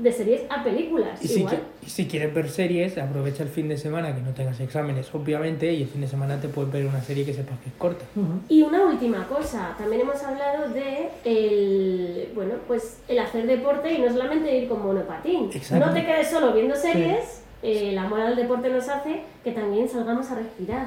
de 0.00 0.12
series 0.12 0.42
a 0.48 0.62
películas. 0.62 1.22
Y 1.22 1.28
si, 1.28 1.40
Igual. 1.40 1.56
qui- 1.56 1.86
y 1.86 1.90
si 1.90 2.06
quieres 2.06 2.32
ver 2.32 2.48
series, 2.48 2.96
aprovecha 2.96 3.42
el 3.42 3.48
fin 3.48 3.68
de 3.68 3.76
semana 3.76 4.14
que 4.14 4.20
no 4.22 4.30
tengas 4.32 4.58
exámenes, 4.60 5.12
obviamente, 5.14 5.72
y 5.72 5.82
el 5.82 5.88
fin 5.88 6.00
de 6.02 6.08
semana 6.08 6.40
te 6.40 6.48
puedes 6.48 6.72
ver 6.72 6.86
una 6.86 7.02
serie 7.02 7.24
que 7.26 7.34
sepas 7.34 7.58
que 7.58 7.68
es 7.70 7.74
corta. 7.76 8.04
Y 8.48 8.62
una 8.62 8.86
última 8.86 9.26
cosa, 9.26 9.74
también 9.76 10.02
hemos 10.02 10.22
hablado 10.22 10.68
de 10.70 11.08
el, 11.24 12.28
bueno, 12.34 12.54
pues 12.66 12.98
el 13.08 13.18
hacer 13.18 13.46
deporte 13.46 13.92
y 13.92 13.98
no 13.98 14.10
solamente 14.12 14.56
ir 14.56 14.68
con 14.68 14.82
monopatín. 14.82 15.50
No 15.72 15.92
te 15.92 16.06
quedes 16.06 16.28
solo 16.30 16.52
viendo 16.52 16.74
series, 16.76 17.42
eh, 17.62 17.90
el 17.90 17.98
amor 17.98 18.20
al 18.20 18.36
deporte 18.36 18.70
nos 18.70 18.88
hace 18.88 19.22
que 19.42 19.50
también 19.52 19.88
salgamos 19.88 20.30
a 20.30 20.36
respirar, 20.36 20.86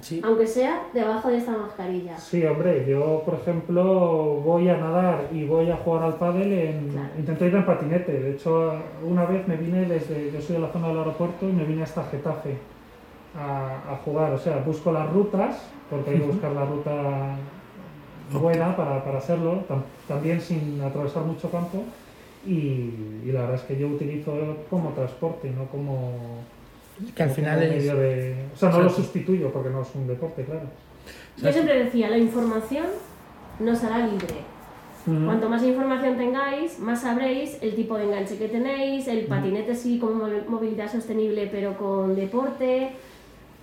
Sí. 0.00 0.20
aunque 0.24 0.46
sea 0.46 0.82
debajo 0.94 1.28
de 1.28 1.38
esta 1.38 1.52
mascarilla. 1.52 2.16
Sí, 2.18 2.44
hombre, 2.46 2.86
yo 2.88 3.22
por 3.24 3.34
ejemplo 3.34 3.82
voy 4.44 4.68
a 4.68 4.76
nadar 4.76 5.28
y 5.32 5.44
voy 5.44 5.70
a 5.70 5.76
jugar 5.76 6.04
al 6.04 6.14
pádel 6.14 6.52
en... 6.52 6.88
Claro. 6.90 7.08
Intento 7.18 7.44
ir 7.46 7.54
en 7.54 7.66
patinete, 7.66 8.12
de 8.12 8.30
hecho 8.32 8.72
una 9.04 9.24
vez 9.26 9.46
me 9.48 9.56
vine 9.56 9.84
desde... 9.86 10.30
Yo 10.32 10.40
soy 10.40 10.56
de 10.56 10.62
la 10.62 10.68
zona 10.68 10.88
del 10.88 10.98
aeropuerto 10.98 11.48
y 11.48 11.52
me 11.52 11.64
vine 11.64 11.82
hasta 11.82 12.04
Getafe 12.04 12.56
a, 13.36 13.92
a 13.92 13.96
jugar, 14.04 14.32
o 14.32 14.38
sea, 14.38 14.62
busco 14.64 14.92
las 14.92 15.10
rutas, 15.12 15.60
porque 15.90 16.10
hay 16.10 16.18
que 16.20 16.26
buscar 16.26 16.52
la 16.52 16.64
ruta 16.64 17.36
buena 18.32 18.76
para, 18.76 19.02
para 19.04 19.18
hacerlo, 19.18 19.64
tam- 19.68 19.82
también 20.06 20.40
sin 20.40 20.80
atravesar 20.80 21.24
mucho 21.24 21.50
campo 21.50 21.82
y, 22.46 22.50
y 23.24 23.30
la 23.32 23.40
verdad 23.40 23.56
es 23.56 23.62
que 23.62 23.76
yo 23.78 23.88
utilizo 23.88 24.32
como 24.70 24.90
transporte, 24.90 25.50
no 25.50 25.64
como... 25.66 26.12
Que 27.14 27.22
al 27.22 27.30
final 27.30 27.62
es... 27.62 27.70
medio 27.70 27.96
de- 27.96 28.44
O 28.54 28.56
sea, 28.56 28.70
no 28.70 28.82
lo 28.82 28.90
sustituyo 28.90 29.50
porque 29.52 29.70
no 29.70 29.82
es 29.82 29.88
un 29.94 30.06
deporte, 30.06 30.44
claro. 30.44 30.62
Yo 31.36 31.52
siempre 31.52 31.84
decía, 31.84 32.10
la 32.10 32.18
información 32.18 32.86
nos 33.60 33.82
hará 33.84 34.06
libre. 34.06 34.34
Cuanto 35.24 35.48
más 35.48 35.62
información 35.62 36.18
tengáis, 36.18 36.78
más 36.80 37.00
sabréis 37.00 37.56
el 37.62 37.74
tipo 37.74 37.96
de 37.96 38.04
enganche 38.04 38.36
que 38.36 38.48
tenéis, 38.48 39.08
el 39.08 39.24
patinete 39.24 39.74
sí 39.74 39.98
con 39.98 40.18
mo- 40.18 40.26
movilidad 40.48 40.90
sostenible 40.92 41.48
pero 41.50 41.78
con 41.78 42.14
deporte, 42.14 42.90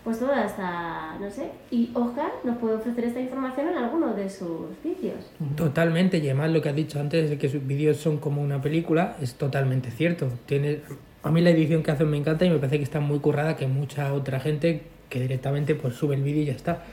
pues 0.04 0.18
todo 0.18 0.32
hasta, 0.34 1.18
no 1.20 1.30
sé. 1.30 1.52
Y 1.70 1.92
Oscar 1.94 2.32
nos 2.44 2.58
puede 2.58 2.76
ofrecer 2.76 3.04
esta 3.04 3.20
información 3.20 3.68
en 3.68 3.78
alguno 3.78 4.14
de 4.16 4.28
sus 4.28 4.62
vídeos. 4.84 5.30
Totalmente, 5.56 6.18
y 6.18 6.22
además 6.22 6.50
lo 6.50 6.62
que 6.64 6.70
has 6.70 6.76
dicho 6.76 7.00
antes 7.00 7.30
de 7.30 7.38
que 7.38 7.48
sus 7.48 7.68
vídeos 7.68 7.98
son 7.98 8.18
como 8.18 8.42
una 8.42 8.60
película, 8.60 9.16
es 9.22 9.36
totalmente 9.36 9.92
cierto. 9.92 10.28
Tiene, 10.48 10.80
a 11.26 11.32
mí 11.32 11.42
la 11.42 11.50
edición 11.50 11.82
que 11.82 11.90
hacen 11.90 12.08
me 12.08 12.18
encanta 12.18 12.46
y 12.46 12.52
me 12.52 12.58
parece 12.58 12.78
que 12.78 12.84
está 12.84 13.00
muy 13.00 13.18
currada 13.18 13.56
que 13.56 13.66
mucha 13.66 14.14
otra 14.14 14.40
gente 14.40 14.84
que 15.10 15.20
directamente 15.20 15.74
pues 15.74 15.96
sube 15.96 16.16
el 16.16 16.22
vídeo 16.22 16.44
y 16.44 16.46
ya 16.46 16.54
está. 16.54 16.84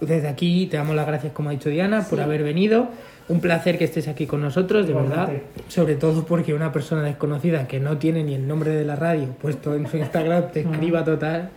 Desde 0.00 0.28
aquí 0.28 0.66
te 0.66 0.78
damos 0.78 0.96
las 0.96 1.06
gracias, 1.06 1.34
como 1.34 1.50
ha 1.50 1.52
dicho 1.52 1.68
Diana, 1.68 2.06
por 2.08 2.20
haber 2.20 2.42
venido. 2.42 2.88
Un 3.28 3.40
placer 3.40 3.76
que 3.76 3.84
estés 3.84 4.08
aquí 4.08 4.26
con 4.26 4.40
nosotros, 4.40 4.86
de 4.86 4.94
verdad. 4.94 5.30
Sobre 5.68 5.94
todo 5.94 6.24
porque 6.24 6.54
una 6.54 6.72
persona 6.72 7.02
desconocida 7.02 7.68
que 7.68 7.80
no 7.80 7.98
tiene 7.98 8.24
ni 8.24 8.34
el 8.34 8.48
nombre 8.48 8.70
de 8.70 8.84
la 8.84 8.96
radio 8.96 9.26
puesto 9.40 9.74
en 9.74 9.86
su 9.86 9.98
Instagram 9.98 10.50
te 10.52 10.60
escriba 10.60 11.04
total, 11.04 11.50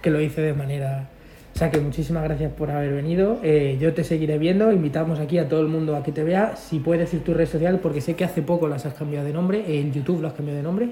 que 0.00 0.10
lo 0.10 0.20
hice 0.20 0.40
de 0.40 0.54
manera... 0.54 1.08
O 1.54 1.56
sea 1.56 1.70
que 1.70 1.78
muchísimas 1.78 2.24
gracias 2.24 2.52
por 2.52 2.70
haber 2.72 2.92
venido. 2.94 3.38
Eh, 3.44 3.78
yo 3.80 3.94
te 3.94 4.02
seguiré 4.02 4.38
viendo. 4.38 4.72
Invitamos 4.72 5.20
aquí 5.20 5.38
a 5.38 5.48
todo 5.48 5.60
el 5.60 5.68
mundo 5.68 5.94
a 5.94 6.02
que 6.02 6.10
te 6.10 6.24
vea. 6.24 6.56
Si 6.56 6.80
puedes 6.80 7.00
decir 7.02 7.22
tu 7.22 7.32
red 7.32 7.46
social, 7.46 7.78
porque 7.80 8.00
sé 8.00 8.14
que 8.16 8.24
hace 8.24 8.42
poco 8.42 8.66
las 8.66 8.86
has 8.86 8.94
cambiado 8.94 9.24
de 9.24 9.32
nombre. 9.32 9.78
En 9.78 9.92
YouTube 9.92 10.20
lo 10.20 10.26
has 10.26 10.34
cambiado 10.34 10.56
de 10.56 10.64
nombre, 10.64 10.88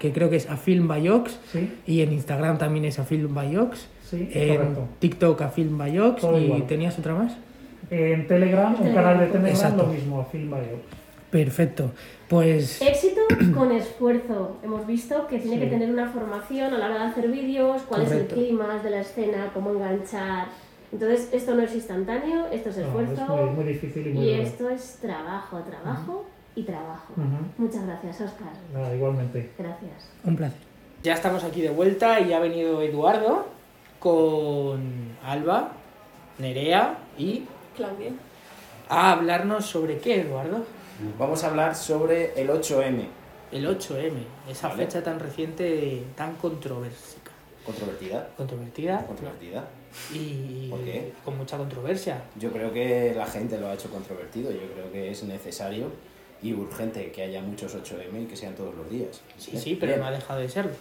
que 0.00 0.10
creo 0.12 0.28
que 0.28 0.34
es 0.36 0.50
a 0.50 0.56
Film 0.56 0.88
by 0.88 1.08
Ox. 1.10 1.38
Sí, 1.52 1.72
Y 1.86 2.00
en 2.00 2.12
Instagram 2.12 2.58
también 2.58 2.86
es 2.86 2.98
a 2.98 3.04
Film 3.04 3.32
by 3.34 3.56
Ox. 3.56 3.86
sí, 4.04 4.28
En 4.34 4.56
correcto. 4.56 4.88
TikTok 4.98 5.42
a 5.42 5.48
Film 5.50 5.78
by 5.78 5.96
Ox. 6.00 6.20
Todo 6.22 6.40
¿Y 6.40 6.44
igual. 6.46 6.66
tenías 6.66 6.98
otra 6.98 7.14
más? 7.14 7.36
En 7.88 8.26
Telegram, 8.26 8.74
un 8.80 8.92
canal 8.92 9.18
de 9.20 9.26
Telegram, 9.26 9.46
Exacto. 9.48 9.86
lo 9.86 9.92
mismo, 9.92 10.28
Film 10.32 10.50
Bio. 10.50 10.80
Perfecto. 11.30 11.92
Pues 12.30 12.80
Éxito 12.80 13.22
con 13.56 13.72
esfuerzo. 13.72 14.56
Hemos 14.62 14.86
visto 14.86 15.26
que 15.26 15.40
tiene 15.40 15.56
Sí. 15.56 15.62
que 15.62 15.66
tener 15.66 15.90
una 15.90 16.08
formación 16.10 16.72
a 16.72 16.78
la 16.78 16.86
hora 16.86 16.98
de 17.00 17.10
hacer 17.10 17.28
vídeos, 17.28 17.82
cuál 17.82 18.04
Correcto. 18.04 18.34
es 18.36 18.38
el 18.40 18.46
clima 18.46 18.78
de 18.78 18.90
la 18.90 19.00
escena, 19.00 19.50
cómo 19.52 19.70
enganchar. 19.72 20.46
Entonces, 20.92 21.28
esto 21.32 21.54
no 21.56 21.62
es 21.62 21.74
instantáneo, 21.74 22.46
esto 22.52 22.70
es 22.70 22.76
No, 22.78 22.84
esfuerzo. 22.86 23.22
es 23.22 23.28
muy, 23.28 23.50
muy 23.50 23.64
difícil 23.64 24.06
y 24.06 24.12
muy 24.12 24.24
Y 24.24 24.30
duro. 24.36 24.42
esto 24.44 24.70
es 24.70 24.98
trabajo, 25.02 25.58
trabajo 25.58 26.24
y 26.54 26.62
trabajo. 26.62 27.14
Muchas 27.58 27.84
gracias, 27.84 28.20
Oscar. 28.20 28.52
Nada, 28.72 28.94
igualmente. 28.94 29.50
Gracias. 29.58 30.10
un 30.24 30.36
placer. 30.36 30.58
Ya 31.02 31.14
estamos 31.14 31.42
aquí 31.42 31.62
de 31.62 31.70
vuelta 31.70 32.20
y 32.20 32.32
ha 32.32 32.38
venido 32.38 32.80
Eduardo 32.82 33.46
con 33.98 34.80
Alba, 35.24 35.72
Nerea 36.38 36.96
y 37.18 37.44
Claudia. 37.76 38.12
a 38.88 39.12
hablarnos 39.12 39.66
sobre 39.66 39.98
qué, 39.98 40.20
Eduardo. 40.20 40.64
Vamos 41.18 41.42
a 41.44 41.48
hablar 41.48 41.74
sobre 41.74 42.32
el 42.40 42.48
8M. 42.50 43.06
El 43.52 43.66
8M, 43.66 44.12
esa 44.48 44.68
Vale. 44.68 44.84
fecha 44.86 45.02
tan 45.02 45.18
reciente, 45.18 46.04
tan 46.16 46.34
controversica, 46.36 47.32
Controvertida. 47.64 48.28
controvertida 48.36 49.04
Controvertida. 49.06 49.64
y 50.14 50.68
¿Por 50.70 50.80
qué? 50.84 51.12
con 51.24 51.36
mucha 51.36 51.56
controversia. 51.56 52.22
Yo 52.38 52.50
creo 52.52 52.72
que 52.72 53.12
la 53.16 53.26
gente 53.26 53.58
lo 53.58 53.68
ha 53.68 53.74
hecho 53.74 53.90
controvertido. 53.90 54.50
Yo 54.52 54.60
creo 54.74 54.92
que 54.92 55.10
es 55.10 55.22
necesario 55.24 55.86
y 56.42 56.52
urgente 56.54 57.10
que 57.12 57.22
haya 57.22 57.42
muchos 57.42 57.74
8M 57.74 58.22
y 58.22 58.26
que 58.26 58.36
sean 58.36 58.54
todos 58.54 58.74
los 58.74 58.88
días. 58.90 59.20
Sí, 59.36 59.56
sí, 59.58 59.76
pero 59.78 59.92
bien. 59.92 60.00
no 60.00 60.06
ha 60.06 60.10
dejado 60.12 60.40
de 60.40 60.48
serlo. 60.48 60.72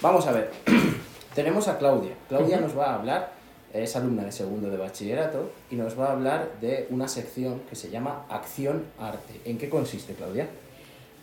Vamos 0.00 0.26
a 0.26 0.32
ver. 0.32 0.50
Tenemos 1.34 1.68
a 1.68 1.78
Claudia. 1.78 2.14
Claudia 2.28 2.58
nos 2.60 2.76
va 2.76 2.86
a 2.92 2.94
hablar, 2.96 3.32
es 3.72 3.96
alumna 3.96 4.24
de 4.24 4.32
segundo 4.32 4.68
de 4.70 4.76
bachillerato, 4.76 5.50
y 5.70 5.76
nos 5.76 5.98
va 5.98 6.08
a 6.08 6.12
hablar 6.12 6.50
de 6.60 6.86
una 6.90 7.08
sección 7.08 7.60
que 7.68 7.76
se 7.76 7.90
llama 7.90 8.26
Acción 8.28 8.84
Arte. 8.98 9.40
¿En 9.44 9.58
qué 9.58 9.68
consiste, 9.68 10.14
Claudia? 10.14 10.48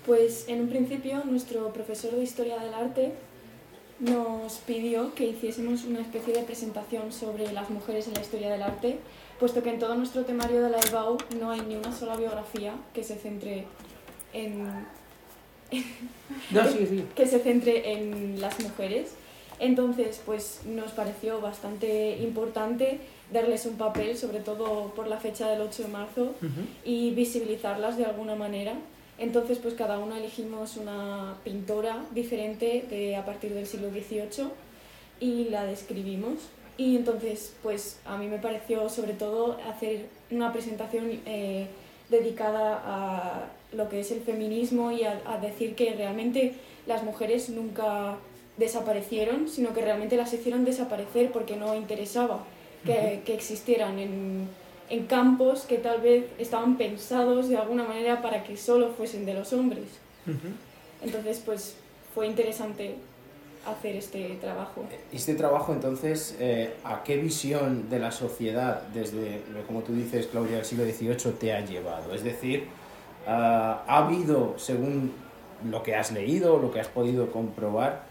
Pues 0.05 0.45
en 0.47 0.61
un 0.61 0.69
principio 0.69 1.23
nuestro 1.25 1.73
profesor 1.73 2.11
de 2.11 2.23
Historia 2.23 2.57
del 2.59 2.73
Arte 2.73 3.11
nos 3.99 4.53
pidió 4.59 5.13
que 5.15 5.25
hiciésemos 5.25 5.83
una 5.83 6.01
especie 6.01 6.33
de 6.33 6.43
presentación 6.43 7.11
sobre 7.11 7.51
las 7.51 7.69
mujeres 7.69 8.07
en 8.07 8.13
la 8.13 8.21
historia 8.21 8.51
del 8.51 8.61
arte, 8.61 8.99
puesto 9.39 9.63
que 9.63 9.71
en 9.71 9.79
todo 9.79 9.95
nuestro 9.95 10.23
temario 10.23 10.61
de 10.61 10.69
la 10.69 10.77
EBAU 10.79 11.17
no 11.39 11.49
hay 11.49 11.61
ni 11.61 11.75
una 11.75 11.91
sola 11.91 12.15
biografía 12.15 12.73
que 12.93 13.03
se 13.03 13.15
centre 13.15 13.65
en, 14.33 14.85
No, 16.51 16.63
sí, 16.69 16.85
sí. 16.87 17.05
que 17.15 17.25
se 17.25 17.39
centre 17.39 17.93
en 17.93 18.39
las 18.39 18.59
mujeres. 18.59 19.11
Entonces, 19.59 20.21
pues 20.25 20.61
nos 20.65 20.91
pareció 20.91 21.41
bastante 21.41 22.17
importante 22.17 22.99
darles 23.31 23.65
un 23.65 23.75
papel, 23.75 24.17
sobre 24.17 24.39
todo 24.39 24.93
por 24.95 25.07
la 25.07 25.17
fecha 25.17 25.49
del 25.49 25.61
8 25.61 25.83
de 25.83 25.89
marzo, 25.89 26.35
y 26.85 27.11
visibilizarlas 27.11 27.97
de 27.97 28.05
alguna 28.05 28.35
manera. 28.35 28.73
Entonces, 29.17 29.57
pues 29.57 29.73
cada 29.73 29.97
una 29.97 30.19
elegimos 30.19 30.77
una 30.77 31.37
pintora 31.43 32.05
diferente 32.11 32.85
de, 32.89 33.15
a 33.15 33.25
partir 33.25 33.53
del 33.53 33.65
siglo 33.65 33.89
XVIII 33.89 34.49
y 35.19 35.45
la 35.45 35.65
describimos. 35.65 36.49
Y 36.77 36.95
entonces, 36.95 37.55
pues 37.63 37.99
a 38.05 38.17
mí 38.17 38.27
me 38.27 38.37
pareció 38.37 38.87
sobre 38.89 39.13
todo 39.13 39.57
hacer 39.67 40.05
una 40.29 40.53
presentación 40.53 41.21
eh, 41.25 41.67
dedicada 42.09 42.81
a 42.85 43.49
lo 43.73 43.89
que 43.89 44.01
es 44.01 44.11
el 44.11 44.21
feminismo 44.21 44.91
y 44.91 45.03
a, 45.03 45.19
a 45.25 45.39
decir 45.39 45.73
que 45.73 45.93
realmente 45.95 46.53
las 46.85 47.03
mujeres 47.03 47.49
nunca 47.49 48.17
desaparecieron, 48.57 49.47
sino 49.47 49.73
que 49.73 49.81
realmente 49.81 50.17
las 50.17 50.33
hicieron 50.33 50.65
desaparecer 50.65 51.31
porque 51.31 51.55
no 51.55 51.75
interesaba 51.75 52.43
que, 52.83 53.21
que 53.25 53.33
existieran 53.33 53.99
en, 53.99 54.47
en 54.89 55.05
campos 55.05 55.61
que 55.61 55.77
tal 55.77 56.01
vez 56.01 56.25
estaban 56.37 56.77
pensados 56.77 57.49
de 57.49 57.57
alguna 57.57 57.83
manera 57.83 58.21
para 58.21 58.43
que 58.43 58.57
solo 58.57 58.91
fuesen 58.91 59.25
de 59.25 59.33
los 59.33 59.53
hombres. 59.53 59.85
Entonces, 61.01 61.41
pues 61.45 61.75
fue 62.13 62.27
interesante 62.27 62.95
hacer 63.65 63.95
este 63.95 64.37
trabajo. 64.41 64.85
Este 65.11 65.35
trabajo, 65.35 65.73
entonces, 65.73 66.35
eh, 66.39 66.73
¿a 66.83 67.03
qué 67.03 67.17
visión 67.17 67.89
de 67.89 67.99
la 67.99 68.11
sociedad, 68.11 68.81
desde, 68.93 69.41
como 69.67 69.81
tú 69.81 69.93
dices, 69.93 70.27
Claudia, 70.27 70.57
del 70.57 70.65
siglo 70.65 70.85
XVIII, 70.85 71.33
te 71.33 71.53
ha 71.53 71.65
llevado? 71.65 72.13
Es 72.13 72.23
decir, 72.23 72.67
ah, 73.27 73.83
¿ha 73.87 74.05
habido, 74.05 74.57
según 74.57 75.11
lo 75.69 75.83
que 75.83 75.95
has 75.95 76.11
leído, 76.11 76.59
lo 76.59 76.71
que 76.71 76.79
has 76.79 76.87
podido 76.87 77.31
comprobar, 77.31 78.06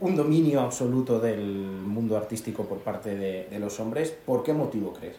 un 0.00 0.16
dominio 0.16 0.60
absoluto 0.60 1.20
del 1.20 1.42
mundo 1.42 2.16
artístico 2.16 2.64
por 2.64 2.78
parte 2.78 3.14
de, 3.14 3.58
los 3.58 3.80
hombres. 3.80 4.14
¿Por 4.26 4.42
qué 4.42 4.52
motivo 4.52 4.92
crees? 4.92 5.16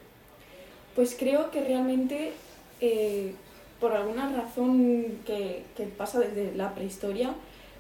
Pues 0.96 1.16
creo 1.18 1.52
que 1.52 1.64
realmente, 1.64 2.34
eh, 2.82 3.34
por 3.80 3.94
alguna 3.94 4.32
razón 4.32 5.20
que, 5.26 5.64
que 5.76 5.86
pasa 5.86 6.20
desde 6.20 6.56
la 6.56 6.74
prehistoria, 6.74 7.34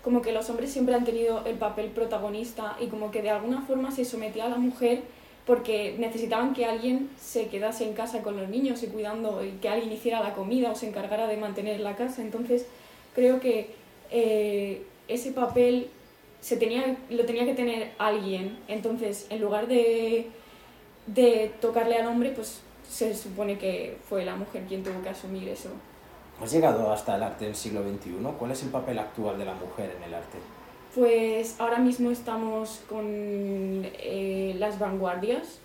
como 0.03 0.21
que 0.21 0.31
los 0.31 0.49
hombres 0.49 0.71
siempre 0.71 0.95
han 0.95 1.03
tenido 1.03 1.45
el 1.45 1.55
papel 1.55 1.89
protagonista 1.89 2.77
y 2.79 2.87
como 2.87 3.11
que 3.11 3.21
de 3.21 3.29
alguna 3.29 3.61
forma 3.63 3.91
se 3.91 4.05
sometía 4.05 4.45
a 4.45 4.49
la 4.49 4.57
mujer 4.57 5.01
porque 5.45 5.95
necesitaban 5.97 6.53
que 6.53 6.65
alguien 6.65 7.09
se 7.19 7.47
quedase 7.47 7.83
en 7.83 7.93
casa 7.93 8.21
con 8.21 8.37
los 8.37 8.49
niños 8.49 8.83
y 8.83 8.87
cuidando 8.87 9.43
y 9.43 9.51
que 9.53 9.67
alguien 9.67 9.91
hiciera 9.91 10.21
la 10.21 10.33
comida 10.33 10.71
o 10.71 10.75
se 10.75 10.87
encargara 10.87 11.27
de 11.27 11.37
mantener 11.37 11.79
la 11.79 11.95
casa. 11.95 12.21
Entonces 12.21 12.67
creo 13.15 13.39
que 13.39 13.71
eh, 14.11 14.83
ese 15.09 15.31
papel 15.31 15.89
se 16.39 16.55
tenía, 16.57 16.97
lo 17.09 17.25
tenía 17.25 17.45
que 17.45 17.53
tener 17.53 17.91
alguien. 17.97 18.57
Entonces, 18.67 19.27
en 19.29 19.41
lugar 19.41 19.67
de, 19.67 20.27
de 21.07 21.51
tocarle 21.59 21.97
al 21.97 22.07
hombre, 22.07 22.31
pues 22.31 22.61
se 22.89 23.13
supone 23.13 23.57
que 23.57 23.97
fue 24.07 24.23
la 24.23 24.35
mujer 24.35 24.63
quien 24.67 24.83
tuvo 24.83 25.01
que 25.01 25.09
asumir 25.09 25.49
eso. 25.49 25.69
¿Has 26.41 26.51
llegado 26.51 26.91
hasta 26.91 27.17
el 27.17 27.23
arte 27.23 27.45
del 27.45 27.55
siglo 27.55 27.83
XXI? 27.83 28.11
¿Cuál 28.37 28.51
es 28.51 28.63
el 28.63 28.69
papel 28.69 28.97
actual 28.97 29.37
de 29.37 29.45
la 29.45 29.53
mujer 29.55 29.93
en 29.97 30.03
el 30.03 30.13
arte? 30.13 30.37
Pues 30.95 31.55
ahora 31.59 31.79
mismo 31.79 32.09
estamos 32.11 32.81
con 32.87 33.03
eh, 33.05 34.55
las 34.57 34.79
vanguardias. 34.79 35.59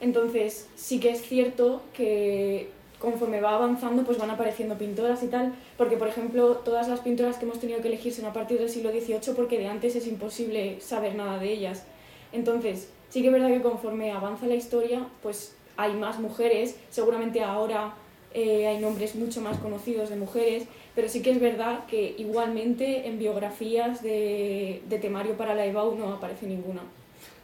Entonces, 0.00 0.68
sí 0.74 1.00
que 1.00 1.10
es 1.10 1.22
cierto 1.22 1.82
que 1.94 2.70
conforme 2.98 3.40
va 3.40 3.54
avanzando, 3.54 4.04
pues 4.04 4.18
van 4.18 4.30
apareciendo 4.30 4.76
pintoras 4.76 5.22
y 5.22 5.28
tal, 5.28 5.54
porque 5.76 5.96
por 5.96 6.08
ejemplo, 6.08 6.56
todas 6.56 6.88
las 6.88 7.00
pintoras 7.00 7.36
que 7.36 7.44
hemos 7.44 7.60
tenido 7.60 7.80
que 7.80 7.88
elegir 7.88 8.12
son 8.12 8.26
a 8.26 8.32
partir 8.32 8.58
del 8.58 8.70
siglo 8.70 8.90
XVIII, 8.90 9.34
porque 9.34 9.58
de 9.58 9.68
antes 9.68 9.96
es 9.96 10.06
imposible 10.06 10.80
saber 10.80 11.14
nada 11.14 11.38
de 11.38 11.52
ellas. 11.52 11.84
Entonces, 12.32 12.88
sí 13.10 13.20
que 13.20 13.28
es 13.28 13.32
verdad 13.32 13.48
que 13.48 13.62
conforme 13.62 14.12
avanza 14.12 14.46
la 14.46 14.54
historia, 14.54 15.06
pues 15.22 15.54
hay 15.76 15.94
más 15.94 16.18
mujeres, 16.18 16.76
seguramente 16.90 17.42
ahora 17.42 17.94
eh, 18.32 18.66
hay 18.66 18.78
nombres 18.78 19.14
mucho 19.14 19.40
más 19.40 19.58
conocidos 19.58 20.10
de 20.10 20.16
mujeres, 20.16 20.64
pero 20.94 21.08
sí 21.08 21.22
que 21.22 21.30
es 21.30 21.40
verdad 21.40 21.86
que 21.86 22.14
igualmente 22.18 23.06
en 23.06 23.18
biografías 23.18 24.02
de, 24.02 24.82
de 24.88 24.98
temario 24.98 25.36
para 25.36 25.54
la 25.54 25.66
EBAU 25.66 25.96
no 25.96 26.14
aparece 26.14 26.46
ninguna. 26.46 26.82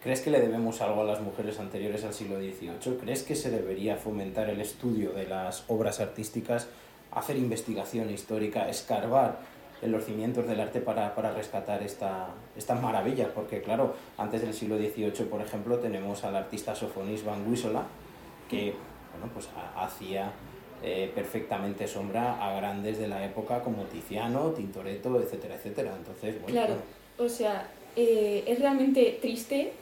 ¿Crees 0.03 0.21
que 0.21 0.31
le 0.31 0.41
debemos 0.41 0.81
algo 0.81 1.03
a 1.03 1.05
las 1.05 1.21
mujeres 1.21 1.61
anteriores 1.61 2.03
al 2.05 2.13
siglo 2.13 2.37
XVIII? 2.37 2.97
¿Crees 3.01 3.23
que 3.23 3.37
se 3.37 3.51
debería 3.51 3.97
fomentar 3.97 4.51
el 4.51 4.61
estudio 4.61 5.13
de 5.13 5.29
las 5.29 5.65
obras 5.69 6.01
artísticas, 6.01 6.67
hacer 7.13 7.37
investigación 7.37 8.11
histórica, 8.11 8.69
escarbar 8.69 9.39
en 9.81 9.93
los 9.93 10.05
cimientos 10.05 10.49
del 10.49 10.61
arte 10.61 10.81
para, 10.81 11.15
para 11.15 11.33
rescatar 11.33 11.85
esta, 11.85 12.31
estas 12.57 12.83
maravillas? 12.83 13.29
Porque 13.33 13.63
claro, 13.63 13.95
antes 14.19 14.43
del 14.43 14.53
siglo 14.55 14.77
XVIII, 14.77 15.27
por 15.31 15.41
ejemplo, 15.41 15.79
tenemos 15.79 16.25
al 16.25 16.35
artista 16.35 16.75
Sofonis 16.75 17.25
van 17.25 17.49
Guisola, 17.49 17.85
que 18.51 18.75
bueno, 19.13 19.33
pues, 19.33 19.49
hacía 19.77 20.33
eh, 20.83 21.13
perfectamente 21.15 21.87
sombra 21.87 22.45
a 22.45 22.57
grandes 22.57 22.99
de 22.99 23.07
la 23.07 23.25
época 23.25 23.61
como 23.61 23.85
Tiziano, 23.85 24.51
Tintoretto, 24.51 25.21
etcétera, 25.21 25.55
etcétera. 25.55 25.95
Entonces, 25.97 26.43
bueno, 26.43 26.59
claro, 26.59 26.75
o 27.19 27.29
sea, 27.29 27.69
eh, 27.95 28.43
es 28.49 28.59
realmente 28.59 29.19
triste 29.21 29.75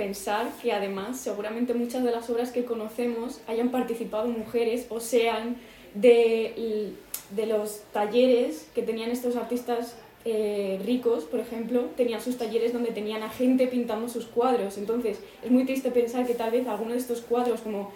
pensar 0.00 0.50
que 0.62 0.72
además 0.72 1.20
seguramente 1.20 1.74
muchas 1.74 2.02
de 2.02 2.10
las 2.10 2.30
obras 2.30 2.52
que 2.52 2.64
conocemos 2.64 3.42
hayan 3.46 3.70
participado 3.70 4.28
mujeres 4.28 4.86
o 4.88 4.98
sean 4.98 5.56
de, 5.94 6.94
de 7.36 7.46
los 7.46 7.82
talleres 7.92 8.66
que 8.74 8.80
tenían 8.82 9.10
estos 9.10 9.36
artistas 9.36 9.96
eh, 10.24 10.80
ricos, 10.86 11.24
por 11.24 11.40
ejemplo, 11.40 11.90
tenían 11.98 12.22
sus 12.22 12.38
talleres 12.38 12.72
donde 12.72 12.92
tenían 12.92 13.22
a 13.22 13.28
gente 13.28 13.66
pintando 13.66 14.08
sus 14.08 14.24
cuadros. 14.24 14.78
Entonces, 14.78 15.18
es 15.44 15.50
muy 15.50 15.66
triste 15.66 15.90
pensar 15.90 16.26
que 16.26 16.32
tal 16.32 16.50
vez 16.50 16.66
alguno 16.66 16.92
de 16.92 16.98
estos 16.98 17.20
cuadros, 17.20 17.60
como 17.60 17.92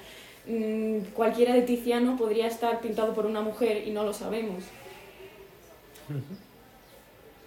mmm, 0.46 0.98
cualquiera 1.14 1.54
de 1.54 1.62
Tiziano, 1.62 2.18
podría 2.18 2.48
estar 2.48 2.82
pintado 2.82 3.14
por 3.14 3.24
una 3.24 3.40
mujer 3.40 3.88
y 3.88 3.92
no 3.92 4.04
lo 4.04 4.12
sabemos. 4.12 4.62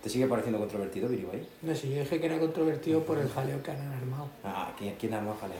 ¿Te 0.07 0.13
sigue 0.13 0.27
pareciendo 0.27 0.57
controvertido, 0.57 1.09
Viribay? 1.09 1.45
No, 1.63 1.75
sí, 1.75 1.89
yo 1.89 1.99
dije 1.99 2.17
que 2.17 2.27
era 2.27 2.39
controvertido 2.39 3.03
por 3.03 3.17
el 3.17 3.27
jaleo 3.27 3.61
que 3.61 3.71
han 3.71 3.91
armado. 3.91 4.29
Ah, 4.41 4.73
¿quién, 4.79 4.95
quién 4.97 5.13
armó 5.13 5.33
el 5.33 5.37
jaleo? 5.37 5.57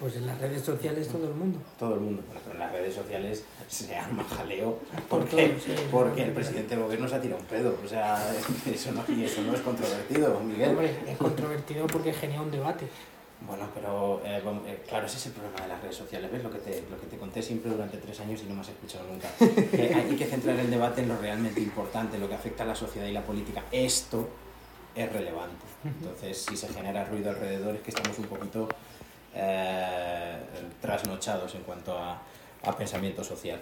Pues 0.00 0.16
en 0.16 0.26
las 0.26 0.40
redes 0.40 0.62
sociales 0.62 1.06
todo 1.06 1.28
el 1.28 1.34
mundo. 1.34 1.60
Todo 1.78 1.94
el 1.94 2.00
mundo, 2.00 2.20
pero 2.26 2.52
en 2.52 2.58
las 2.58 2.72
redes 2.72 2.92
sociales 2.96 3.44
se 3.68 3.94
arma 3.94 4.24
jaleo 4.24 4.76
porque, 5.08 5.54
porque 5.92 6.24
el 6.24 6.32
presidente 6.32 6.74
del 6.74 6.82
gobierno 6.82 7.06
se 7.06 7.14
ha 7.14 7.20
tirado 7.20 7.40
un 7.40 7.46
pedo. 7.46 7.78
O 7.84 7.86
sea, 7.86 8.18
eso 8.66 8.90
no, 8.90 9.04
eso 9.04 9.42
no 9.42 9.54
es 9.54 9.60
controvertido, 9.60 10.40
Miguel. 10.40 10.70
Hombre, 10.70 10.90
es 11.06 11.16
controvertido 11.16 11.86
porque 11.86 12.12
genera 12.12 12.42
un 12.42 12.50
debate. 12.50 12.88
Bueno, 13.46 13.68
pero 13.74 14.20
eh, 14.24 14.42
eh, 14.66 14.82
claro, 14.86 15.06
ese 15.06 15.16
es 15.16 15.26
el 15.26 15.32
problema 15.32 15.60
de 15.62 15.68
las 15.68 15.80
redes 15.80 15.96
sociales, 15.96 16.30
¿ves? 16.30 16.42
Lo 16.42 16.50
que, 16.50 16.58
te, 16.58 16.84
lo 16.90 17.00
que 17.00 17.06
te 17.06 17.16
conté 17.16 17.42
siempre 17.42 17.70
durante 17.70 17.96
tres 17.96 18.20
años 18.20 18.40
y 18.42 18.48
no 18.48 18.54
me 18.54 18.60
has 18.60 18.68
escuchado 18.68 19.04
nunca. 19.10 19.28
que 19.70 19.94
hay 19.94 20.14
que 20.16 20.26
centrar 20.26 20.56
el 20.56 20.70
debate 20.70 21.02
en 21.02 21.08
lo 21.08 21.16
realmente 21.16 21.60
importante, 21.60 22.18
lo 22.18 22.28
que 22.28 22.34
afecta 22.34 22.64
a 22.64 22.66
la 22.66 22.74
sociedad 22.74 23.06
y 23.06 23.12
la 23.12 23.22
política. 23.22 23.64
Esto 23.72 24.28
es 24.94 25.10
relevante. 25.10 25.64
Entonces, 25.84 26.46
si 26.48 26.56
se 26.56 26.68
genera 26.68 27.04
ruido 27.04 27.30
alrededor 27.30 27.76
es 27.76 27.80
que 27.80 27.90
estamos 27.90 28.18
un 28.18 28.26
poquito 28.26 28.68
eh, 29.34 30.36
trasnochados 30.82 31.54
en 31.54 31.62
cuanto 31.62 31.96
a, 31.96 32.20
a, 32.64 32.76
pensamiento 32.76 33.24
social. 33.24 33.58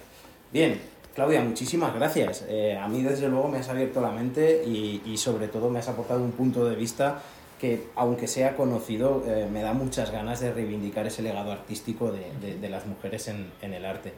Bien, 0.51 0.81
Claudia, 1.15 1.41
muchísimas 1.43 1.95
gracias. 1.95 2.45
a 2.81 2.89
mí, 2.89 3.03
desde 3.03 3.29
luego, 3.29 3.47
me 3.49 3.59
has 3.59 3.69
abierto 3.69 4.01
la 4.01 4.11
mente 4.11 4.65
y, 4.67 5.03
y 5.05 5.17
sobre 5.19 5.47
todo 5.47 5.71
me 5.71 5.79
has 5.79 5.89
aportado 5.89 6.23
un 6.23 6.33
punto 6.33 6.65
de 6.65 6.75
vista 6.75 7.23
que 7.59 7.89
aunque 7.97 8.29
sea 8.29 8.57
conocido, 8.57 9.25
eh, 9.27 9.49
me 9.51 9.63
da 9.63 9.73
muchas 9.73 10.11
ganas 10.11 10.41
de 10.41 10.53
reivindicar 10.53 11.07
ese 11.07 11.23
legado 11.23 11.53
artístico 11.53 12.13
de, 12.13 12.57
de, 12.57 12.69
las 12.69 12.87
mujeres 12.87 13.29
en, 13.29 13.51
en, 13.61 13.75
el 13.75 13.85
arte. 13.85 14.13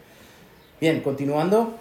Bien, 0.81 1.00
continuando, 1.00 1.74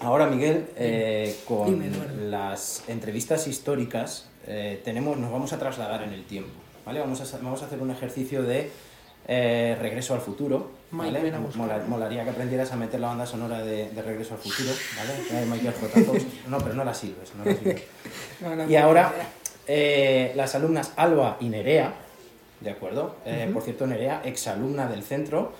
ahora 0.00 0.26
Miguel, 0.26 0.66
eh, 0.76 1.36
con 1.46 2.30
las 2.30 2.84
entrevistas 2.88 3.46
históricas, 3.48 4.28
eh, 4.46 4.80
tenemos, 4.84 5.16
nos 5.18 5.32
vamos 5.32 5.52
a 5.52 5.58
trasladar 5.58 6.02
en 6.02 6.12
el 6.12 6.24
tiempo. 6.24 6.52
¿vale? 6.86 7.00
Vamos, 7.00 7.20
a, 7.20 7.38
vamos 7.38 7.62
a 7.62 7.66
hacer 7.66 7.80
un 7.80 7.90
ejercicio 7.90 8.42
de 8.42 8.70
regreso 9.26 10.14
al 10.14 10.20
futuro. 10.20 10.70
¿vale? 10.92 11.32
molaría 11.88 12.22
que 12.22 12.30
aprendieras 12.30 12.70
a 12.70 12.76
meter 12.76 13.00
la 13.00 13.08
banda 13.08 13.26
sonora 13.26 13.64
de, 13.64 13.90
de 13.90 14.02
Regreso 14.02 14.34
al 14.34 14.40
futuro. 14.40 14.70
¿vale? 14.96 15.46
No, 16.48 16.58
pero 16.58 16.74
no 16.74 16.84
la 16.84 16.94
sirves. 16.94 17.32
No 17.34 17.44
la 17.44 17.56
sirves. 17.56 17.82
y 18.68 18.76
ahora 18.76 19.12
eh, 19.66 20.32
las 20.36 20.54
alumnas 20.54 20.92
Alba 20.96 21.36
y 21.40 21.48
Nerea, 21.48 21.94
¿de 22.60 22.70
acuerdo? 22.70 23.16
Eh, 23.24 23.50
por 23.52 23.62
cierto, 23.62 23.86
Nerea, 23.86 24.22
exalumna 24.24 24.86
del 24.86 25.02
centro, 25.02 25.52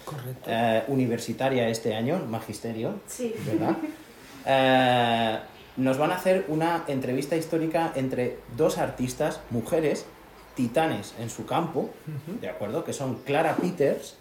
eh, 0.46 0.82
universitaria 0.88 1.68
este 1.68 1.94
año, 1.94 2.18
magisterio, 2.28 3.00
sí. 3.06 3.34
¿verdad? 3.46 3.76
nos 5.76 5.98
van 5.98 6.12
a 6.12 6.16
hacer 6.16 6.44
una 6.48 6.84
entrevista 6.86 7.34
histórica 7.34 7.92
entre 7.96 8.38
dos 8.56 8.78
artistas, 8.78 9.40
mujeres, 9.50 10.06
titanes 10.54 11.14
en 11.18 11.30
su 11.30 11.46
campo, 11.46 11.90
¿de 12.40 12.48
acuerdo? 12.48 12.84
Que 12.84 12.92
son 12.92 13.16
Clara 13.24 13.56
Peters 13.56 14.16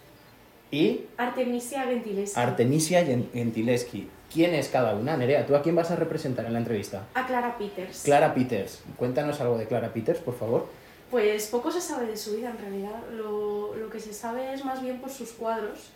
y... 0.70 1.02
Artemisia 1.16 1.84
Gentileschi. 1.84 2.40
Artemisia 2.40 3.04
Gentileschi. 3.04 4.08
¿Quién 4.34 4.52
es 4.52 4.68
cada 4.68 4.96
una? 4.96 5.16
Nerea, 5.16 5.46
¿tú 5.46 5.54
a 5.54 5.62
quién 5.62 5.76
vas 5.76 5.92
a 5.92 5.96
representar 5.96 6.44
en 6.44 6.54
la 6.54 6.58
entrevista? 6.58 7.06
A 7.14 7.24
Clara 7.24 7.56
Peters. 7.56 8.02
Clara 8.02 8.34
Peters. 8.34 8.82
Cuéntanos 8.96 9.40
algo 9.40 9.56
de 9.56 9.68
Clara 9.68 9.92
Peters, 9.92 10.18
por 10.18 10.36
favor. 10.36 10.66
Pues 11.08 11.46
poco 11.46 11.70
se 11.70 11.80
sabe 11.80 12.06
de 12.06 12.16
su 12.16 12.34
vida 12.34 12.50
en 12.50 12.58
realidad. 12.58 13.00
Lo, 13.12 13.76
lo 13.76 13.88
que 13.88 14.00
se 14.00 14.12
sabe 14.12 14.52
es 14.52 14.64
más 14.64 14.82
bien 14.82 15.00
por 15.00 15.10
sus 15.10 15.30
cuadros 15.30 15.90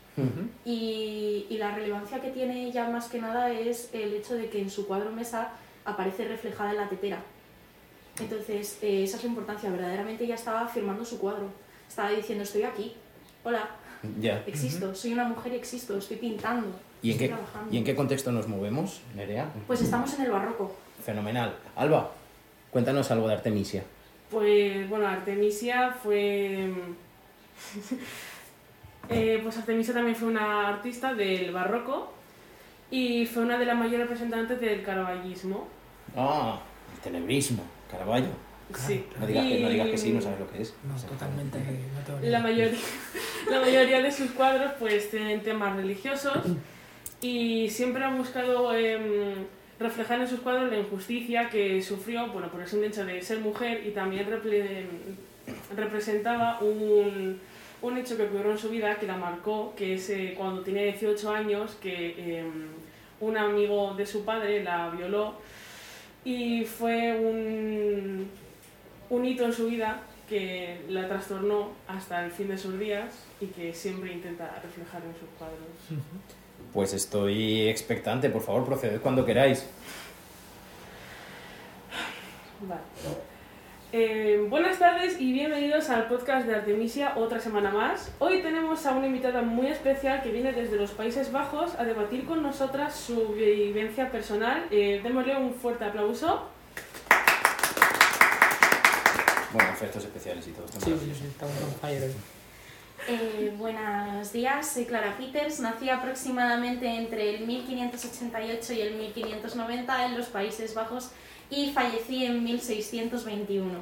y, 0.64 1.46
y, 1.50 1.58
la 1.58 1.74
relevancia 1.74 2.20
que 2.20 2.30
tiene 2.30 2.66
ella 2.66 2.88
más 2.88 3.08
que 3.08 3.20
nada 3.20 3.52
es 3.52 3.90
el 3.92 4.14
hecho 4.14 4.34
de 4.34 4.48
que 4.48 4.60
en 4.60 4.70
su 4.70 4.86
cuadro 4.86 5.10
mesa 5.10 5.50
aparece 5.84 6.26
reflejada 6.26 6.70
en 6.70 6.76
la 6.76 6.88
tetera. 6.88 7.20
Entonces, 8.20 8.78
eh, 8.82 9.02
esa 9.02 9.16
es 9.16 9.24
la 9.24 9.30
importancia. 9.30 9.70
Verdaderamente 9.70 10.24
ella 10.24 10.36
estaba 10.36 10.68
firmando 10.68 11.04
su 11.04 11.18
cuadro. 11.18 11.50
Estaba 11.88 12.10
diciendo, 12.10 12.44
estoy 12.44 12.62
aquí. 12.62 12.94
Hola. 13.42 13.68
Ya. 14.20 14.44
Existo. 14.46 14.94
Soy 14.94 15.12
una 15.12 15.24
mujer 15.24 15.52
y 15.52 15.56
existo. 15.56 15.98
Estoy 15.98 16.18
pintando. 16.18 16.68
¿Y 17.02 17.12
en, 17.12 17.18
qué, 17.18 17.34
¿Y 17.70 17.78
en 17.78 17.84
qué 17.84 17.94
contexto 17.94 18.32
nos 18.32 18.48
movemos, 18.48 19.00
Nerea? 19.14 19.50
Pues 19.66 19.82
estamos 19.82 20.12
en 20.14 20.26
el 20.26 20.32
barroco. 20.32 20.74
Fenomenal. 21.04 21.54
Alba, 21.76 22.10
cuéntanos 22.70 23.10
algo 23.10 23.28
de 23.28 23.34
Artemisia. 23.34 23.84
Pues 24.30 24.88
bueno, 24.88 25.06
Artemisia 25.06 25.92
fue... 26.02 26.72
eh, 29.08 29.40
pues 29.42 29.56
Artemisia 29.58 29.94
también 29.94 30.16
fue 30.16 30.28
una 30.28 30.68
artista 30.68 31.14
del 31.14 31.52
barroco 31.52 32.12
y 32.90 33.26
fue 33.26 33.42
una 33.42 33.58
de 33.58 33.66
las 33.66 33.76
mayores 33.76 34.00
representantes 34.00 34.60
del 34.60 34.82
caraballismo. 34.82 35.68
Ah, 36.16 36.60
el 36.94 37.00
tenebrismo, 37.00 37.62
Caravaggio. 37.90 38.30
Sí. 38.74 39.06
No 39.18 39.26
digas, 39.26 39.46
que, 39.46 39.60
no 39.60 39.68
digas 39.70 39.88
que 39.88 39.98
sí, 39.98 40.12
no 40.12 40.20
sabes 40.20 40.40
lo 40.40 40.50
que 40.50 40.62
es. 40.62 40.74
No, 40.84 40.94
totalmente. 40.94 41.58
la, 42.22 42.40
mayoría, 42.40 42.78
la 43.50 43.60
mayoría 43.60 44.02
de 44.02 44.12
sus 44.12 44.32
cuadros 44.32 44.72
pues 44.78 45.10
tienen 45.10 45.42
temas 45.42 45.74
religiosos 45.76 46.36
y 47.20 47.68
siempre 47.68 48.04
ha 48.04 48.14
buscado 48.14 48.74
em, 48.74 49.46
reflejar 49.78 50.20
en 50.20 50.28
sus 50.28 50.40
cuadros 50.40 50.70
la 50.70 50.78
injusticia 50.78 51.48
que 51.48 51.82
sufrió 51.82 52.28
bueno, 52.28 52.50
por 52.50 52.60
el 52.60 52.68
simple 52.68 52.88
hecho 52.88 53.04
de 53.04 53.22
ser 53.22 53.40
mujer 53.40 53.86
y 53.86 53.90
también 53.90 54.26
representaba 55.76 56.60
un, 56.60 57.40
un, 57.82 57.98
hecho 57.98 58.16
que 58.16 58.24
ocurrió 58.24 58.52
en 58.52 58.58
su 58.58 58.70
vida 58.70 58.96
que 58.96 59.06
la 59.06 59.16
marcó, 59.16 59.74
que 59.76 59.94
es 59.94 60.10
eh, 60.10 60.34
cuando 60.36 60.62
tenía 60.62 60.84
18 60.84 61.30
años, 61.30 61.76
que 61.80 62.38
em, 62.38 62.68
un 63.20 63.36
amigo 63.36 63.94
de 63.94 64.06
su 64.06 64.24
padre 64.24 64.62
la 64.62 64.90
violó 64.90 65.34
y 66.24 66.64
fue 66.64 67.18
un, 67.18 68.28
un 69.10 69.24
hito 69.24 69.44
en 69.44 69.52
su 69.52 69.66
vida 69.66 70.02
que 70.28 70.82
la 70.88 71.08
trastornó 71.08 71.72
hasta 71.88 72.24
el 72.24 72.30
fin 72.30 72.48
de 72.48 72.58
sus 72.58 72.78
días 72.78 73.24
y 73.40 73.46
que 73.46 73.72
siempre 73.72 74.12
intenta 74.12 74.60
reflejar 74.62 75.02
en 75.02 75.14
sus 75.18 75.28
cuadros. 75.38 76.02
Pues 76.72 76.92
estoy 76.92 77.68
expectante, 77.68 78.28
por 78.28 78.42
favor, 78.42 78.66
proceded 78.66 79.00
cuando 79.00 79.24
queráis. 79.24 79.66
Vale. 82.60 82.80
Eh, 83.90 84.46
buenas 84.50 84.78
tardes 84.78 85.18
y 85.18 85.32
bienvenidos 85.32 85.88
al 85.88 86.08
podcast 86.08 86.46
de 86.46 86.54
Artemisia 86.56 87.14
otra 87.16 87.40
semana 87.40 87.70
más. 87.70 88.12
Hoy 88.18 88.42
tenemos 88.42 88.84
a 88.84 88.92
una 88.92 89.06
invitada 89.06 89.40
muy 89.40 89.68
especial 89.68 90.22
que 90.22 90.30
viene 90.30 90.52
desde 90.52 90.76
los 90.76 90.90
Países 90.90 91.32
Bajos 91.32 91.74
a 91.78 91.84
debatir 91.84 92.26
con 92.26 92.42
nosotras 92.42 92.94
su 92.94 93.28
vivencia 93.28 94.10
personal. 94.10 94.66
Eh, 94.70 95.00
démosle 95.02 95.36
un 95.36 95.54
fuerte 95.54 95.86
aplauso. 95.86 96.48
Bueno, 99.54 99.70
efectos 99.70 100.04
especiales 100.04 100.46
y 100.48 100.50
todo. 100.50 100.68
Sí, 100.68 100.78
sí, 100.84 101.14
sí, 101.18 101.26
estamos 101.28 101.54
on 101.62 101.72
fire. 101.80 102.12
Eh, 103.10 103.54
buenos 103.56 104.34
días, 104.34 104.70
soy 104.70 104.84
Clara 104.84 105.16
Peters. 105.16 105.60
Nací 105.60 105.88
aproximadamente 105.88 106.86
entre 106.86 107.36
el 107.36 107.46
1588 107.46 108.74
y 108.74 108.82
el 108.82 108.96
1590 108.96 110.04
en 110.04 110.18
los 110.18 110.26
Países 110.26 110.74
Bajos 110.74 111.10
y 111.48 111.70
fallecí 111.70 112.26
en 112.26 112.44
1621. 112.44 113.78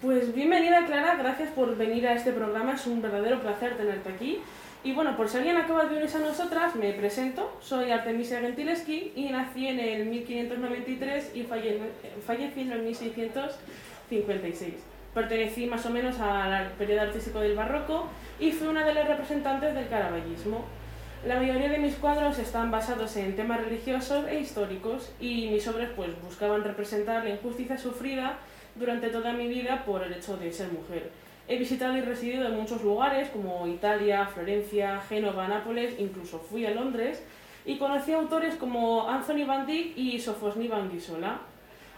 Pues 0.00 0.34
bienvenida 0.34 0.86
Clara, 0.86 1.16
gracias 1.16 1.50
por 1.50 1.76
venir 1.76 2.08
a 2.08 2.14
este 2.14 2.32
programa, 2.32 2.72
es 2.72 2.86
un 2.86 3.02
verdadero 3.02 3.42
placer 3.42 3.76
tenerte 3.76 4.08
aquí. 4.08 4.38
Y 4.82 4.94
bueno, 4.94 5.18
por 5.18 5.28
si 5.28 5.36
alguien 5.36 5.58
acaba 5.58 5.84
de 5.84 5.96
unirse 5.96 6.16
a 6.16 6.20
nosotras, 6.20 6.74
me 6.74 6.94
presento, 6.94 7.54
soy 7.60 7.90
Artemisia 7.90 8.40
Gentileschi 8.40 9.12
y 9.14 9.28
nací 9.28 9.68
en 9.68 9.80
el 9.80 10.06
1593 10.06 11.32
y 11.34 11.42
fallecí 11.42 12.60
en 12.62 12.72
el 12.72 12.82
1656. 12.84 14.91
Pertenecí 15.14 15.66
más 15.66 15.84
o 15.84 15.90
menos 15.90 16.18
al 16.20 16.70
periodo 16.72 17.02
artístico 17.02 17.40
del 17.40 17.54
barroco 17.54 18.08
y 18.40 18.50
fui 18.50 18.68
una 18.68 18.84
de 18.84 18.94
las 18.94 19.06
representantes 19.06 19.74
del 19.74 19.88
caraballismo. 19.88 20.64
La 21.26 21.36
mayoría 21.36 21.68
de 21.68 21.78
mis 21.78 21.96
cuadros 21.96 22.38
están 22.38 22.70
basados 22.70 23.16
en 23.16 23.36
temas 23.36 23.60
religiosos 23.60 24.26
e 24.26 24.40
históricos 24.40 25.12
y 25.20 25.50
mis 25.50 25.68
obras 25.68 25.90
pues, 25.94 26.10
buscaban 26.22 26.64
representar 26.64 27.24
la 27.24 27.30
injusticia 27.30 27.76
sufrida 27.76 28.38
durante 28.74 29.10
toda 29.10 29.34
mi 29.34 29.48
vida 29.48 29.84
por 29.84 30.02
el 30.02 30.14
hecho 30.14 30.38
de 30.38 30.50
ser 30.50 30.72
mujer. 30.72 31.10
He 31.46 31.58
visitado 31.58 31.96
y 31.96 32.00
residido 32.00 32.46
en 32.48 32.56
muchos 32.56 32.82
lugares 32.82 33.28
como 33.28 33.66
Italia, 33.66 34.26
Florencia, 34.26 35.00
Génova, 35.08 35.46
Nápoles, 35.46 35.94
incluso 35.98 36.38
fui 36.38 36.64
a 36.64 36.70
Londres 36.70 37.22
y 37.66 37.76
conocí 37.76 38.12
autores 38.12 38.56
como 38.56 39.08
Anthony 39.08 39.44
van 39.46 39.66
Dyck 39.66 39.96
y 39.96 40.18
Sofosni 40.18 40.68
van 40.68 40.90
Gisola. 40.90 41.38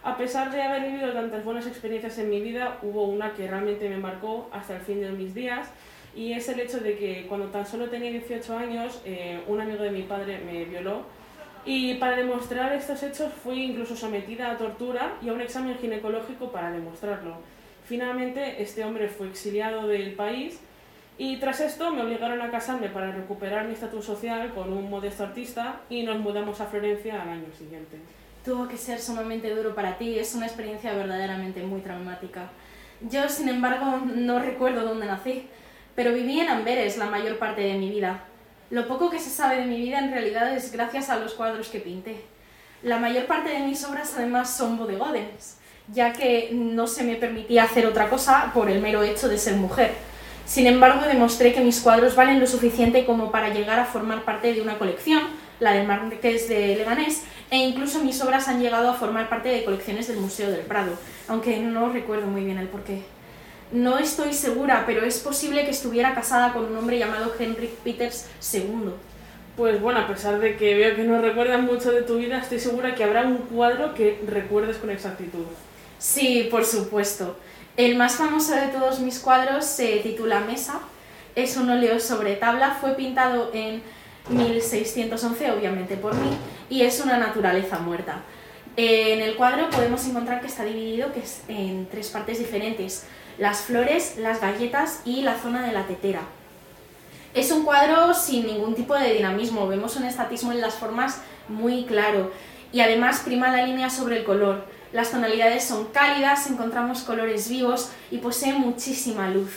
A 0.05 0.19
pesar 0.19 0.53
de 0.53 0.61
haber 0.61 0.83
vivido 0.83 1.15
tantas 1.15 1.43
buenas 1.47 1.67
experiencias 1.67 2.19
en 2.19 2.29
mi 2.29 2.39
vida, 2.39 2.77
hubo 2.83 3.07
una 3.07 3.33
que 3.33 3.49
realmente 3.49 3.89
me 3.89 3.97
marcó 3.97 4.51
hasta 4.53 4.77
el 4.77 4.83
fin 4.83 5.01
de 5.01 5.11
mis 5.13 5.35
días 5.35 5.71
y 6.15 6.35
es 6.35 6.47
el 6.51 6.61
hecho 6.61 6.79
de 6.81 6.99
que 6.99 7.25
cuando 7.27 7.47
tan 7.47 7.67
solo 7.67 7.89
tenía 7.89 8.11
18 8.11 8.55
años, 8.55 9.01
eh, 9.07 9.41
un 9.49 9.63
amigo 9.63 9.83
de 9.83 9.91
mi 9.91 10.03
padre 10.03 10.43
me 10.45 10.67
violó 10.67 11.07
y 11.65 11.95
para 11.95 12.17
demostrar 12.17 12.75
estos 12.75 13.03
hechos 13.03 13.33
fui 13.33 13.63
incluso 13.63 13.97
sometida 13.97 14.51
a 14.51 14.59
tortura 14.59 15.15
y 15.23 15.31
a 15.31 15.33
un 15.33 15.41
examen 15.41 15.79
ginecológico 15.79 16.53
para 16.53 16.71
demostrarlo. 16.71 17.39
Finalmente, 17.87 18.61
este 18.63 18.85
hombre 18.85 19.09
fue 19.09 19.29
exiliado 19.29 19.87
del 19.87 20.13
país 20.13 20.61
y 21.17 21.39
tras 21.39 21.61
esto 21.61 21.91
me 21.93 22.03
obligaron 22.03 22.43
a 22.43 22.51
casarme 22.51 22.91
para 22.91 23.11
recuperar 23.11 23.65
mi 23.65 23.73
estatus 23.73 24.05
social 24.05 24.53
con 24.53 24.71
un 24.71 24.91
modesto 24.91 25.25
artista 25.25 25.81
y 25.89 26.03
nos 26.03 26.19
mudamos 26.19 26.61
a 26.61 26.67
Florencia 26.67 27.23
al 27.23 27.31
año 27.31 27.51
siguiente 27.57 27.97
tuvo 28.45 28.69
que 28.69 28.77
ser 28.77 29.01
sumamente 29.01 29.55
duro 29.55 29.75
para 29.75 29.97
ti, 29.97 30.19
es 30.19 30.35
una 30.35 30.47
experiencia 30.47 30.93
verdaderamente 30.93 31.63
muy 31.63 31.81
traumática. 31.81 32.51
Yo, 33.01 33.29
sin 33.29 33.49
embargo, 33.49 34.03
no 34.15 34.39
recuerdo 34.39 34.85
dónde 34.85 35.07
nací, 35.07 35.49
pero 35.95 36.13
viví 36.13 36.41
en 36.41 36.49
Amberes 36.49 36.97
la 36.99 37.07
mayor 37.07 37.39
parte 37.39 37.63
de 37.63 37.75
mi 37.75 37.91
vida. 37.91 38.25
Lo 38.71 38.87
poco 38.87 39.11
que 39.11 39.19
se 39.19 39.31
sabe 39.31 39.61
de 39.61 39.67
mi 39.67 39.77
vida 39.79 39.99
en 39.99 40.11
realidad 40.11 40.55
es 40.55 40.73
gracias 40.73 41.09
a 41.09 41.17
los 41.17 41.35
cuadros 41.35 41.69
que 41.69 41.81
pinté. 41.81 42.23
La 42.83 42.99
mayor 42.99 43.27
parte 43.27 43.51
de 43.51 43.61
mis 43.61 43.83
obras 43.85 44.15
además 44.17 44.55
son 44.55 44.77
bodegones, 44.77 45.57
ya 45.89 46.13
que 46.13 46.51
no 46.53 46.87
se 46.87 47.03
me 47.03 47.17
permitía 47.17 47.65
hacer 47.65 47.87
otra 47.87 48.11
cosa 48.11 48.51
por 48.53 48.71
el 48.71 48.81
mero 48.81 49.03
hecho 49.03 49.29
de 49.29 49.39
ser 49.39 49.55
mujer. 49.57 49.93
Sin 50.45 50.67
embargo, 50.67 51.07
demostré 51.07 51.55
que 51.55 51.61
mis 51.61 51.81
cuadros 51.81 52.15
valen 52.15 52.41
lo 52.41 52.47
suficiente 52.47 53.07
como 53.07 53.31
para 53.31 53.49
llegar 53.49 53.79
a 53.79 53.87
formar 53.87 54.25
parte 54.25 54.53
de 54.53 54.61
una 54.61 54.79
colección, 54.79 55.23
la 55.61 55.73
del 55.73 55.87
Marqués 55.87 56.49
de 56.49 56.77
Leganés, 56.77 57.23
e 57.51 57.57
incluso 57.57 58.03
mis 58.03 58.21
obras 58.23 58.49
han 58.49 58.61
llegado 58.61 58.91
a 58.91 58.95
formar 58.95 59.29
parte 59.29 59.49
de 59.49 59.65
colecciones 59.65 60.09
del 60.09 60.19
Museo 60.19 60.51
del 60.51 60.63
Prado, 60.63 60.93
aunque 61.29 61.59
no 61.59 61.91
recuerdo 61.91 62.27
muy 62.27 62.45
bien 62.45 62.59
el 62.59 62.69
porqué. 62.69 63.03
No 63.73 63.99
estoy 63.99 64.33
segura, 64.33 64.85
pero 64.87 65.05
es 65.05 65.19
posible 65.19 65.65
que 65.65 65.71
estuviera 65.71 66.15
casada 66.15 66.53
con 66.53 66.65
un 66.65 66.77
hombre 66.77 66.99
llamado 66.99 67.33
Henrik 67.39 67.71
Peters 67.77 68.27
II. 68.53 68.91
Pues 69.57 69.81
bueno, 69.81 70.01
a 70.01 70.09
pesar 70.09 70.41
de 70.41 70.57
que 70.57 70.75
veo 70.75 70.97
que 70.97 71.05
no 71.05 71.21
recuerdas 71.21 71.63
mucho 71.63 71.93
de 71.93 72.03
tu 72.03 72.19
vida, 72.19 72.39
estoy 72.39 72.59
segura 72.61 72.95
que 72.95 73.05
habrá 73.05 73.23
un 73.23 73.39
cuadro 73.39 73.95
que 73.95 74.21
recuerdes 74.27 74.77
con 74.77 74.91
exactitud. 74.91 75.47
Sí, 75.99 76.49
por 76.51 76.65
supuesto. 76.65 77.37
El 77.77 77.97
más 77.97 78.17
famoso 78.17 78.55
de 78.55 78.69
todos 78.69 79.01
mis 79.01 79.19
cuadros 79.19 79.65
se 79.65 79.97
titula 79.99 80.41
Mesa. 80.41 80.81
Es 81.35 81.57
un 81.57 81.71
óleo 81.71 81.99
sobre 81.99 82.37
tabla, 82.37 82.77
fue 82.81 82.95
pintado 82.95 83.51
en 83.55 83.83
1611, 84.29 85.53
obviamente 85.53 85.97
por 85.97 86.15
mí, 86.15 86.31
y 86.71 86.83
es 86.83 87.01
una 87.01 87.19
naturaleza 87.19 87.79
muerta. 87.79 88.23
En 88.77 89.21
el 89.21 89.37
cuadro 89.37 89.71
podemos 89.71 90.05
encontrar 90.07 90.41
que 90.41 90.49
está 90.49 90.65
dividido 90.65 91.13
que 91.13 91.21
es 91.21 91.43
en 91.49 91.87
tres 91.89 92.09
partes 92.09 92.39
diferentes, 92.39 93.05
las 93.39 93.61
flores, 93.61 94.17
las 94.19 94.41
galletas 94.41 95.01
y 95.05 95.23
la 95.23 95.39
zona 95.39 95.65
de 95.65 95.73
la 95.73 95.87
tetera. 95.87 96.23
Es 97.35 97.51
un 97.51 97.65
cuadro 97.65 98.15
sin 98.15 98.47
ningún 98.47 98.75
tipo 98.75 98.95
de 98.95 99.13
dinamismo, 99.15 99.67
vemos 99.69 99.97
un 99.97 100.05
estatismo 100.05 100.53
en 100.53 100.61
las 100.61 100.75
formas 100.75 101.21
muy 101.49 101.85
claro 101.85 102.33
y 102.73 102.81
además 102.81 103.21
prima 103.25 103.51
la 103.51 103.67
línea 103.67 103.91
sobre 103.91 104.19
el 104.19 104.25
color. 104.25 104.65
Las 104.93 105.11
tonalidades 105.11 105.65
son 105.65 105.87
cálidas, 105.87 106.49
encontramos 106.49 107.03
colores 107.03 107.49
vivos 107.49 107.91
y 108.11 108.19
posee 108.19 108.55
muchísima 108.55 109.29
luz. 109.31 109.51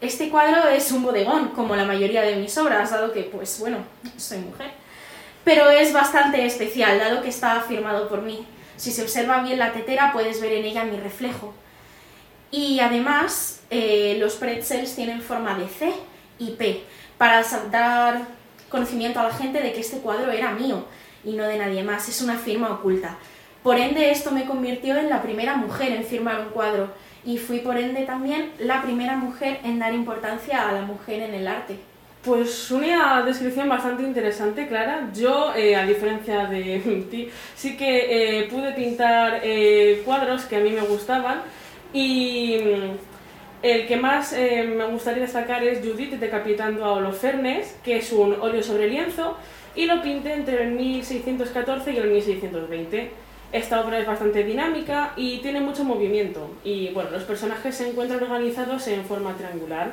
Este 0.00 0.28
cuadro 0.30 0.68
es 0.68 0.92
un 0.92 1.02
bodegón, 1.02 1.48
como 1.48 1.74
la 1.74 1.84
mayoría 1.84 2.22
de 2.22 2.36
mis 2.36 2.56
obras, 2.56 2.90
dado 2.90 3.12
que, 3.12 3.22
pues 3.22 3.58
bueno, 3.58 3.78
soy 4.16 4.38
mujer. 4.38 4.70
Pero 5.44 5.70
es 5.70 5.92
bastante 5.92 6.44
especial, 6.46 6.98
dado 6.98 7.22
que 7.22 7.28
está 7.28 7.60
firmado 7.62 8.08
por 8.08 8.22
mí. 8.22 8.46
Si 8.76 8.92
se 8.92 9.02
observa 9.02 9.42
bien 9.42 9.58
la 9.58 9.72
tetera, 9.72 10.12
puedes 10.12 10.40
ver 10.40 10.52
en 10.52 10.66
ella 10.66 10.84
mi 10.84 10.96
reflejo. 10.98 11.52
Y 12.50 12.78
además, 12.78 13.60
eh, 13.70 14.16
los 14.20 14.36
pretzels 14.36 14.94
tienen 14.94 15.20
forma 15.20 15.58
de 15.58 15.68
C 15.68 15.92
y 16.38 16.52
P, 16.52 16.84
para 17.18 17.42
dar 17.70 18.22
conocimiento 18.68 19.18
a 19.18 19.24
la 19.24 19.34
gente 19.34 19.60
de 19.60 19.72
que 19.72 19.80
este 19.80 19.98
cuadro 19.98 20.30
era 20.30 20.52
mío 20.52 20.84
y 21.24 21.32
no 21.32 21.44
de 21.44 21.58
nadie 21.58 21.82
más, 21.82 22.08
es 22.08 22.22
una 22.22 22.38
firma 22.38 22.70
oculta. 22.70 23.16
Por 23.62 23.78
ende, 23.78 24.10
esto 24.10 24.30
me 24.30 24.46
convirtió 24.46 24.96
en 24.96 25.10
la 25.10 25.22
primera 25.22 25.56
mujer 25.56 25.92
en 25.92 26.04
firmar 26.04 26.40
un 26.40 26.50
cuadro 26.50 26.88
y 27.24 27.38
fui 27.38 27.58
por 27.60 27.76
ende 27.76 28.02
también 28.02 28.52
la 28.58 28.82
primera 28.82 29.16
mujer 29.16 29.60
en 29.64 29.78
dar 29.78 29.94
importancia 29.94 30.68
a 30.68 30.72
la 30.72 30.82
mujer 30.82 31.22
en 31.22 31.34
el 31.34 31.48
arte. 31.48 31.76
Pues 32.22 32.70
una 32.70 33.22
descripción 33.22 33.68
bastante 33.68 34.02
interesante, 34.02 34.66
Clara. 34.66 35.08
Yo, 35.14 35.54
eh, 35.54 35.76
a 35.76 35.86
diferencia 35.86 36.46
de 36.46 37.06
ti, 37.10 37.28
sí 37.54 37.76
que 37.76 38.40
eh, 38.40 38.48
pude 38.48 38.72
pintar 38.72 39.40
eh, 39.42 40.02
cuadros 40.04 40.44
que 40.44 40.56
a 40.56 40.60
mí 40.60 40.70
me 40.70 40.82
gustaban 40.82 41.42
y 41.92 42.58
mm, 42.58 43.62
el 43.62 43.86
que 43.86 43.96
más 43.96 44.32
me 44.32 44.84
gustaría 44.86 45.22
destacar 45.22 45.64
es 45.64 45.80
Judith 45.84 46.12
decapitando 46.12 46.84
a 46.84 46.92
Holofernes, 46.92 47.76
que 47.82 47.96
es 47.96 48.12
un 48.12 48.36
óleo 48.40 48.62
sobre 48.62 48.88
lienzo, 48.88 49.36
y 49.74 49.86
lo 49.86 50.00
pinté 50.00 50.34
entre 50.34 50.62
el 50.62 50.72
1614 50.72 51.92
y 51.92 51.96
el 51.96 52.08
1620. 52.08 53.10
Esta 53.50 53.80
obra 53.80 53.98
es 53.98 54.06
bastante 54.06 54.44
dinámica 54.44 55.12
y 55.16 55.38
tiene 55.38 55.62
mucho 55.62 55.82
movimiento 55.82 56.50
y 56.64 56.88
bueno, 56.90 57.08
los 57.10 57.22
personajes 57.22 57.74
se 57.74 57.88
encuentran 57.88 58.22
organizados 58.22 58.86
en 58.88 59.04
forma 59.06 59.34
triangular. 59.36 59.92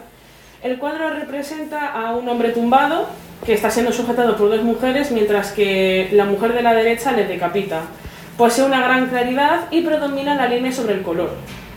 El 0.61 0.77
cuadro 0.77 1.09
representa 1.09 1.93
a 1.93 2.13
un 2.15 2.27
hombre 2.27 2.49
tumbado 2.49 3.07
que 3.45 3.53
está 3.53 3.71
siendo 3.71 3.93
sujetado 3.93 4.35
por 4.35 4.49
dos 4.49 4.61
mujeres 4.61 5.11
mientras 5.11 5.53
que 5.53 6.09
la 6.11 6.25
mujer 6.25 6.51
de 6.51 6.63
la 6.63 6.73
derecha 6.73 7.13
le 7.13 7.27
decapita. 7.27 7.83
Posee 8.37 8.65
una 8.65 8.81
gran 8.81 9.07
claridad 9.07 9.67
y 9.71 9.83
predomina 9.83 10.35
la 10.35 10.49
línea 10.49 10.73
sobre 10.73 10.95
el 10.95 11.01
color. 11.01 11.29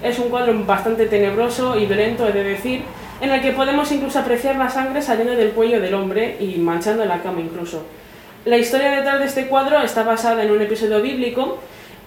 Es 0.03 0.19
un 0.19 0.31
cuadro 0.31 0.53
bastante 0.65 1.07
tenebroso 1.07 1.79
y 1.79 1.87
violento, 1.87 2.27
he 2.27 2.33
de 2.33 2.43
decir, 2.43 2.83
en 3.21 3.31
el 3.31 3.41
que 3.41 3.53
podemos 3.53 3.93
incluso 3.93 4.19
apreciar 4.19 4.57
la 4.57 4.69
sangre 4.69 5.01
saliendo 5.01 5.37
del 5.37 5.51
cuello 5.51 5.81
del 5.81 5.95
hombre 5.95 6.39
y 6.41 6.57
manchando 6.59 7.05
la 7.05 7.23
cama 7.23 7.41
incluso. 7.41 7.85
La 8.45 8.57
historia 8.57 8.93
detrás 8.93 9.19
de 9.19 9.27
este 9.27 9.47
cuadro 9.47 9.81
está 9.83 10.03
basada 10.03 10.43
en 10.43 10.51
un 10.51 10.63
episodio 10.63 11.03
bíblico, 11.03 11.59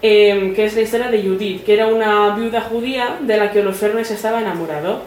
eh, 0.02 0.54
que 0.56 0.66
es 0.66 0.76
la 0.76 0.82
historia 0.82 1.12
de 1.12 1.22
Judith, 1.22 1.64
que 1.64 1.74
era 1.74 1.88
una 1.88 2.34
viuda 2.36 2.62
judía 2.62 3.18
de 3.22 3.38
la 3.38 3.52
que 3.52 3.60
Holofernes 3.60 4.10
estaba 4.12 4.42
enamorado. 4.42 5.02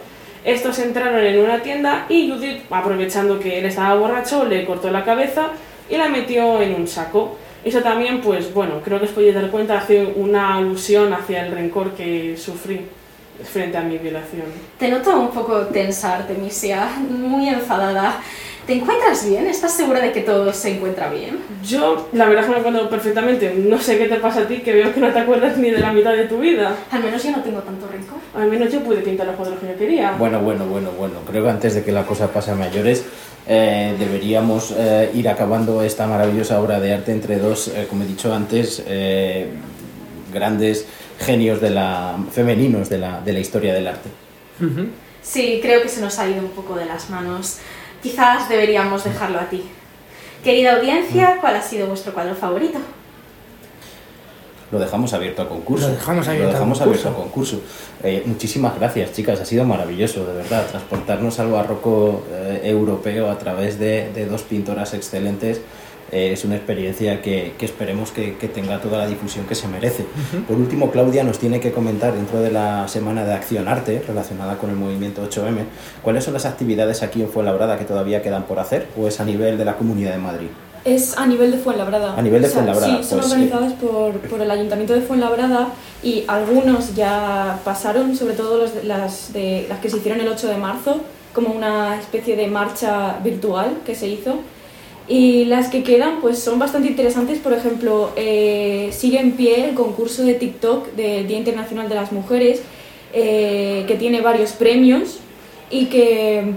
Estos 0.45 0.77
entraron 0.79 1.19
en 1.19 1.39
una 1.39 1.59
tienda 1.61 2.05
y 2.07 2.29
Judith, 2.29 2.63
aprovechando 2.69 3.39
que 3.39 3.59
él 3.59 3.65
estaba 3.65 3.95
borracho, 3.95 4.45
le 4.45 4.65
cortó 4.65 4.91
la 4.91 5.03
cabeza 5.03 5.47
y 5.89 5.97
la 5.97 6.07
metió 6.07 6.61
en 6.61 6.75
un 6.75 6.87
saco. 6.87 7.37
Eso 7.63 7.81
también, 7.81 8.21
pues 8.21 8.53
bueno, 8.53 8.79
creo 8.83 8.99
que 8.99 9.05
os 9.05 9.11
podéis 9.11 9.33
dar 9.33 9.49
cuenta, 9.49 9.79
hace 9.79 10.05
una 10.15 10.55
alusión 10.55 11.11
hacia 11.13 11.45
el 11.45 11.51
rencor 11.51 11.93
que 11.93 12.37
sufrí 12.37 12.81
frente 13.43 13.77
a 13.77 13.81
mi 13.81 13.97
violación. 13.97 14.45
Te 14.77 14.87
noto 14.87 15.19
un 15.19 15.31
poco 15.31 15.61
tensa, 15.67 16.17
Artemisia, 16.17 16.87
muy 17.09 17.49
enfadada. 17.49 18.21
¿Te 18.65 18.73
encuentras 18.73 19.29
bien? 19.29 19.45
¿Estás 19.45 19.73
segura 19.73 20.01
de 20.01 20.11
que 20.11 20.21
todo 20.21 20.51
se 20.51 20.75
encuentra 20.75 21.11
bien? 21.11 21.37
Yo, 21.63 22.09
la 22.13 22.25
verdad 22.25 22.43
es 22.43 22.49
que 22.49 22.55
me 22.55 22.59
acuerdo 22.61 22.89
perfectamente. 22.89 23.53
No 23.53 23.79
sé 23.79 23.99
qué 23.99 24.07
te 24.07 24.15
pasa 24.15 24.41
a 24.41 24.47
ti, 24.47 24.61
que 24.61 24.73
veo 24.73 24.91
que 24.91 24.99
no 24.99 25.13
te 25.13 25.19
acuerdas 25.19 25.57
ni 25.57 25.69
de 25.69 25.79
la 25.79 25.93
mitad 25.93 26.13
de 26.13 26.25
tu 26.25 26.39
vida. 26.39 26.75
Al 26.89 27.03
menos 27.03 27.23
yo 27.23 27.31
no 27.31 27.43
tengo 27.43 27.59
tanto 27.59 27.87
rencor. 27.87 28.17
Al 28.33 28.49
menos 28.49 28.73
yo 28.73 28.79
pude 28.81 28.97
pintar 29.01 29.27
los 29.27 29.35
cuadros 29.35 29.59
que 29.59 29.67
yo 29.67 29.77
quería. 29.77 30.13
Bueno, 30.13 30.39
bueno, 30.39 30.65
bueno, 30.65 30.89
bueno. 30.97 31.19
Creo 31.29 31.43
que 31.43 31.49
antes 31.51 31.75
de 31.75 31.83
que 31.83 31.91
la 31.91 32.07
cosa 32.07 32.31
pase 32.31 32.51
a 32.51 32.55
mayores, 32.55 33.05
eh, 33.47 33.95
deberíamos 33.99 34.73
eh, 34.75 35.11
ir 35.13 35.29
acabando 35.29 35.83
esta 35.83 36.07
maravillosa 36.07 36.59
obra 36.59 36.79
de 36.79 36.95
arte 36.95 37.11
entre 37.11 37.37
dos, 37.37 37.67
eh, 37.67 37.85
como 37.87 38.03
he 38.03 38.07
dicho 38.07 38.33
antes, 38.33 38.83
eh, 38.87 39.47
grandes 40.33 40.87
genios 41.19 41.61
de 41.61 41.69
la, 41.69 42.17
femeninos 42.31 42.89
de 42.89 42.97
la, 42.97 43.21
de 43.21 43.31
la 43.31 43.39
historia 43.39 43.75
del 43.75 43.87
arte. 43.87 44.09
Sí, 45.21 45.59
creo 45.61 45.81
que 45.81 45.89
se 45.89 46.01
nos 46.01 46.19
ha 46.19 46.29
ido 46.29 46.39
un 46.39 46.49
poco 46.49 46.75
de 46.75 46.85
las 46.85 47.09
manos. 47.09 47.57
Quizás 48.05 48.47
deberíamos 48.47 49.03
dejarlo 49.03 49.39
a 49.39 49.49
ti. 49.49 49.63
Querida 50.43 50.75
audiencia, 50.75 51.39
¿cuál 51.41 51.55
ha 51.55 51.61
sido 51.63 51.87
vuestro 51.87 52.13
cuadro 52.13 52.35
favorito? 52.35 52.77
Lo 54.71 54.77
dejamos 54.77 55.11
abierto 55.13 55.41
a 55.41 55.49
concurso. 55.49 55.87
Lo 55.87 55.95
dejamos 55.95 56.27
abierto 56.27 56.43
Lo 56.43 56.49
a 56.51 56.53
dejamos 56.53 56.77
concurso. 56.77 57.07
abierto 57.07 57.19
a 57.19 57.23
concurso. 57.23 57.61
Eh, 58.03 58.21
muchísimas 58.27 58.77
gracias, 58.77 59.11
chicas. 59.13 59.39
Ha 59.41 59.45
sido 59.45 59.65
maravilloso, 59.65 60.23
de 60.23 60.33
verdad. 60.33 60.67
Transportarnos 60.67 61.39
al 61.39 61.49
barroco 61.49 62.23
eh, 62.31 62.61
europeo 62.65 63.31
a 63.31 63.39
través 63.39 63.79
de, 63.79 64.11
de 64.13 64.27
dos 64.27 64.43
pintoras 64.43 64.93
excelentes 64.93 65.61
eh, 66.15 66.31
es 66.31 66.45
una 66.45 66.55
experiencia 66.55 67.21
que, 67.21 67.55
que 67.57 67.65
esperemos 67.65 68.11
que, 68.11 68.37
que 68.37 68.47
tenga 68.47 68.79
toda 68.79 68.99
la 68.99 69.07
difusión 69.07 69.45
que 69.45 69.53
se 69.53 69.67
merece. 69.67 70.05
Por 70.47 70.55
último, 70.55 70.89
Claudia 70.89 71.25
nos 71.25 71.39
tiene 71.39 71.59
que 71.59 71.73
comentar 71.73 72.13
dentro 72.13 72.41
de 72.41 72.51
la 72.51 72.87
semana 72.87 73.25
de 73.25 73.33
Acción 73.33 73.67
Arte 73.67 74.01
relacionada 74.07 74.57
con 74.57 74.69
el 74.69 74.77
movimiento 74.77 75.27
8M 75.29 75.65
cuáles 76.01 76.23
son 76.23 76.33
las 76.33 76.45
actividades 76.45 77.03
aquí 77.03 77.21
en 77.21 77.27
Fuenlabrada 77.27 77.77
que 77.77 77.83
todavía 77.83 78.21
quedan 78.21 78.43
por 78.43 78.59
hacer 78.59 78.87
o 78.97 79.09
es 79.09 79.19
a 79.19 79.25
nivel 79.25 79.57
de 79.57 79.65
la 79.65 79.75
Comunidad 79.75 80.13
de 80.13 80.17
Madrid. 80.19 80.47
Es 80.85 81.17
a 81.17 81.25
nivel 81.25 81.51
de 81.51 81.57
Fuenlabrada. 81.57 82.15
A 82.15 82.21
nivel 82.21 82.41
de 82.41 82.47
O 82.47 82.51
sea, 82.51 82.63
Fuenlabrada, 82.63 82.97
Sí, 82.97 83.03
son 83.03 83.19
pues, 83.19 83.31
organizadas 83.31 83.73
por, 83.73 84.13
por 84.13 84.41
el 84.41 84.49
Ayuntamiento 84.49 84.93
de 84.93 85.01
Fuenlabrada 85.01 85.67
y 86.01 86.23
algunos 86.27 86.95
ya 86.95 87.59
pasaron, 87.65 88.15
sobre 88.15 88.35
todo 88.35 88.57
los 88.59 88.85
las, 88.85 89.33
de, 89.33 89.65
las 89.67 89.79
que 89.79 89.89
se 89.89 89.97
hicieron 89.97 90.21
el 90.21 90.29
8 90.29 90.47
de 90.47 90.57
marzo, 90.57 91.01
como 91.33 91.49
una 91.49 91.99
especie 91.99 92.37
de 92.37 92.47
marcha 92.47 93.19
virtual 93.21 93.79
que 93.85 93.95
se 93.95 94.07
hizo. 94.07 94.39
Y 95.07 95.45
las 95.45 95.69
que 95.69 95.83
quedan 95.83 96.19
pues 96.21 96.39
son 96.39 96.57
bastante 96.57 96.87
interesantes, 96.87 97.37
por 97.39 97.53
ejemplo, 97.53 98.11
eh, 98.15 98.89
sigue 98.91 99.19
en 99.19 99.33
pie 99.33 99.69
el 99.69 99.75
concurso 99.75 100.23
de 100.23 100.33
TikTok 100.33 100.93
del 100.93 101.27
Día 101.27 101.37
Internacional 101.37 101.87
de 101.89 101.95
las 101.95 102.11
Mujeres, 102.11 102.63
eh, 103.13 103.83
que 103.87 103.95
tiene 103.95 104.21
varios 104.21 104.53
premios 104.53 105.19
y 105.69 105.85
que 105.85 106.53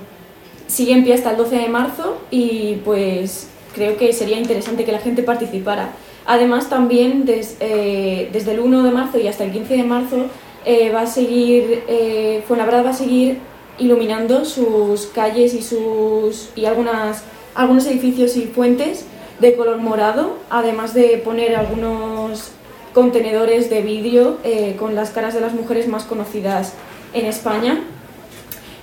sigue 0.66 0.92
en 0.92 1.04
pie 1.04 1.14
hasta 1.14 1.32
el 1.32 1.36
12 1.36 1.56
de 1.56 1.68
marzo 1.68 2.16
y 2.30 2.76
pues 2.84 3.48
creo 3.74 3.96
que 3.98 4.12
sería 4.14 4.38
interesante 4.38 4.84
que 4.84 4.92
la 4.92 4.98
gente 4.98 5.22
participara. 5.22 5.92
Además 6.26 6.68
también 6.70 7.24
des- 7.26 7.56
eh, 7.60 8.28
desde 8.32 8.52
el 8.52 8.60
1 8.60 8.82
de 8.82 8.90
marzo 8.90 9.18
y 9.18 9.28
hasta 9.28 9.44
el 9.44 9.52
15 9.52 9.76
de 9.76 9.84
marzo 9.84 10.26
eh, 10.64 10.90
va 10.90 11.02
a 11.02 11.06
seguir, 11.06 11.84
eh, 11.86 12.42
Fuenlabrada 12.48 12.82
va 12.82 12.90
a 12.90 12.94
seguir 12.94 13.38
iluminando 13.78 14.44
sus 14.44 15.06
calles 15.06 15.54
y, 15.54 15.62
sus, 15.62 16.48
y 16.56 16.64
algunas, 16.64 17.22
algunos 17.58 17.86
edificios 17.86 18.36
y 18.36 18.42
puentes 18.42 19.04
de 19.40 19.56
color 19.56 19.78
morado, 19.78 20.36
además 20.48 20.94
de 20.94 21.18
poner 21.18 21.56
algunos 21.56 22.52
contenedores 22.94 23.68
de 23.68 23.82
vidrio 23.82 24.38
eh, 24.44 24.76
con 24.78 24.94
las 24.94 25.10
caras 25.10 25.34
de 25.34 25.40
las 25.40 25.52
mujeres 25.52 25.88
más 25.88 26.04
conocidas 26.04 26.74
en 27.12 27.26
España. 27.26 27.80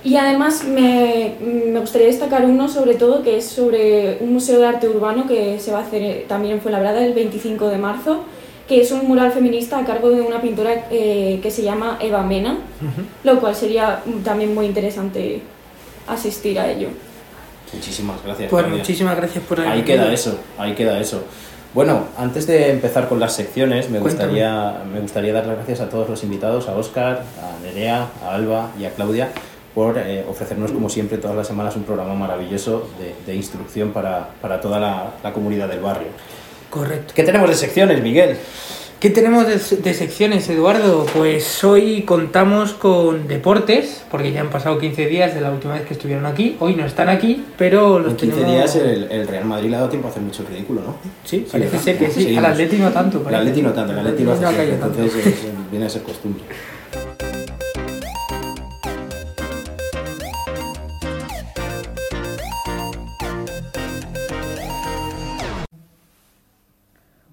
Y 0.04 0.16
además 0.16 0.62
me, 0.64 1.36
me 1.40 1.80
gustaría 1.80 2.06
destacar 2.06 2.44
uno 2.44 2.68
sobre 2.68 2.96
todo 2.96 3.22
que 3.22 3.38
es 3.38 3.46
sobre 3.46 4.18
un 4.20 4.34
museo 4.34 4.60
de 4.60 4.66
arte 4.66 4.88
urbano 4.88 5.26
que 5.26 5.58
se 5.58 5.72
va 5.72 5.78
a 5.78 5.82
hacer 5.82 6.02
eh, 6.02 6.26
también 6.28 6.56
en 6.56 6.60
Fuenlabrada 6.60 7.04
el 7.04 7.14
25 7.14 7.68
de 7.68 7.78
marzo, 7.78 8.24
que 8.68 8.82
es 8.82 8.92
un 8.92 9.08
mural 9.08 9.32
feminista 9.32 9.78
a 9.78 9.86
cargo 9.86 10.10
de 10.10 10.20
una 10.20 10.42
pintora 10.42 10.86
eh, 10.90 11.40
que 11.42 11.50
se 11.50 11.62
llama 11.62 11.96
Eva 11.98 12.22
Mena, 12.22 12.58
lo 13.24 13.40
cual 13.40 13.54
sería 13.54 14.02
mm, 14.04 14.22
también 14.22 14.54
muy 14.54 14.66
interesante 14.66 15.40
asistir 16.06 16.60
a 16.60 16.70
ello. 16.70 16.88
Muchísimas 17.72 18.22
gracias. 18.24 18.50
Pues 18.50 18.68
muchísimas 18.68 19.16
gracias 19.16 19.44
por 19.44 19.58
haber 19.60 19.72
Ahí 19.72 19.82
venido. 19.82 20.04
queda 20.04 20.12
eso, 20.14 20.38
ahí 20.58 20.74
queda 20.74 20.98
eso. 21.00 21.24
Bueno, 21.74 22.04
antes 22.16 22.46
de 22.46 22.70
empezar 22.70 23.08
con 23.08 23.20
las 23.20 23.34
secciones, 23.34 23.90
me 23.90 23.98
Cuéntame. 23.98 24.28
gustaría, 24.30 24.82
me 24.90 25.00
gustaría 25.00 25.32
dar 25.34 25.46
las 25.46 25.56
gracias 25.56 25.80
a 25.80 25.88
todos 25.90 26.08
los 26.08 26.22
invitados, 26.24 26.68
a 26.68 26.74
Óscar, 26.76 27.22
a 27.42 27.62
Nerea, 27.62 28.08
a 28.24 28.34
Alba 28.34 28.70
y 28.78 28.84
a 28.86 28.90
Claudia, 28.90 29.28
por 29.74 29.98
eh, 29.98 30.24
ofrecernos, 30.26 30.70
como 30.72 30.88
siempre, 30.88 31.18
todas 31.18 31.36
las 31.36 31.46
semanas 31.46 31.76
un 31.76 31.82
programa 31.82 32.14
maravilloso 32.14 32.88
de, 32.98 33.14
de 33.30 33.36
instrucción 33.36 33.90
para, 33.92 34.28
para 34.40 34.58
toda 34.60 34.80
la, 34.80 35.10
la 35.22 35.32
comunidad 35.34 35.68
del 35.68 35.80
barrio. 35.80 36.08
Correcto. 36.70 37.12
¿Qué 37.14 37.24
tenemos 37.24 37.48
de 37.50 37.56
secciones, 37.56 38.00
Miguel? 38.02 38.38
¿Qué 39.00 39.10
tenemos 39.10 39.46
de, 39.46 39.58
de 39.76 39.94
secciones, 39.94 40.48
Eduardo? 40.48 41.04
Pues 41.14 41.62
hoy 41.64 42.02
contamos 42.02 42.72
con 42.72 43.28
deportes, 43.28 44.02
porque 44.10 44.32
ya 44.32 44.40
han 44.40 44.48
pasado 44.48 44.78
15 44.78 45.06
días 45.06 45.34
de 45.34 45.42
la 45.42 45.50
última 45.50 45.74
vez 45.74 45.82
que 45.82 45.92
estuvieron 45.92 46.24
aquí. 46.24 46.56
Hoy 46.60 46.74
no 46.76 46.86
están 46.86 47.10
aquí, 47.10 47.44
pero 47.58 47.98
los 47.98 48.12
En 48.12 48.16
15 48.16 48.34
tenemos... 48.40 48.54
días 48.56 48.76
el, 48.76 49.04
el 49.12 49.28
Real 49.28 49.44
Madrid 49.44 49.68
le 49.68 49.76
ha 49.76 49.78
dado 49.80 49.90
tiempo 49.90 50.08
a 50.08 50.10
hacer 50.10 50.22
mucho 50.22 50.44
ridículo, 50.50 50.80
¿no? 50.80 50.96
Sí, 51.24 51.46
parece 51.52 51.78
ser 51.78 51.98
que 51.98 52.10
sí. 52.10 52.34
Al 52.36 52.46
Atleti 52.46 52.76
no 52.78 52.90
tanto. 52.90 53.20
Parece. 53.22 53.40
Atleti 53.42 53.62
no 53.62 53.72
tanto, 53.74 53.92
el 53.92 53.98
Atleti 53.98 54.24
lo 54.24 54.32
hace 54.32 54.40
No 54.42 54.48
ha 54.48 54.50
siempre, 54.52 54.70
caído 54.72 54.86
tanto. 54.86 55.02
entonces 55.02 55.26
es- 55.26 55.70
viene 55.70 55.86
a 55.86 55.90
ser 55.90 56.02
costumbre. 56.02 56.42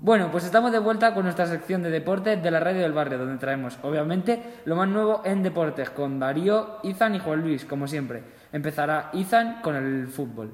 Bueno, 0.04 0.30
pues 0.32 0.44
estamos 0.44 0.74
de 0.74 0.80
vuelta 0.80 1.13
con 1.13 1.24
nuestra 1.24 1.48
sección 1.48 1.82
de 1.82 1.89
deportes 1.89 2.44
de 2.44 2.52
la 2.52 2.60
radio 2.60 2.82
del 2.82 2.92
barrio, 2.92 3.18
donde 3.18 3.38
traemos, 3.38 3.80
obviamente, 3.84 4.44
lo 4.66 4.76
más 4.76 4.89
nuevo 4.89 5.22
en 5.24 5.42
deportes, 5.42 5.92
con 5.92 6.20
Darío, 6.20 6.80
Izan 6.84 7.16
y 7.16 7.20
Juan 7.20 7.39
Luis, 7.39 7.63
como 7.63 7.88
siempre. 7.88 8.22
Empezará 8.52 9.12
Izan 9.13 9.62
con 9.62 9.78
el 9.78 10.10
fútbol. 10.10 10.52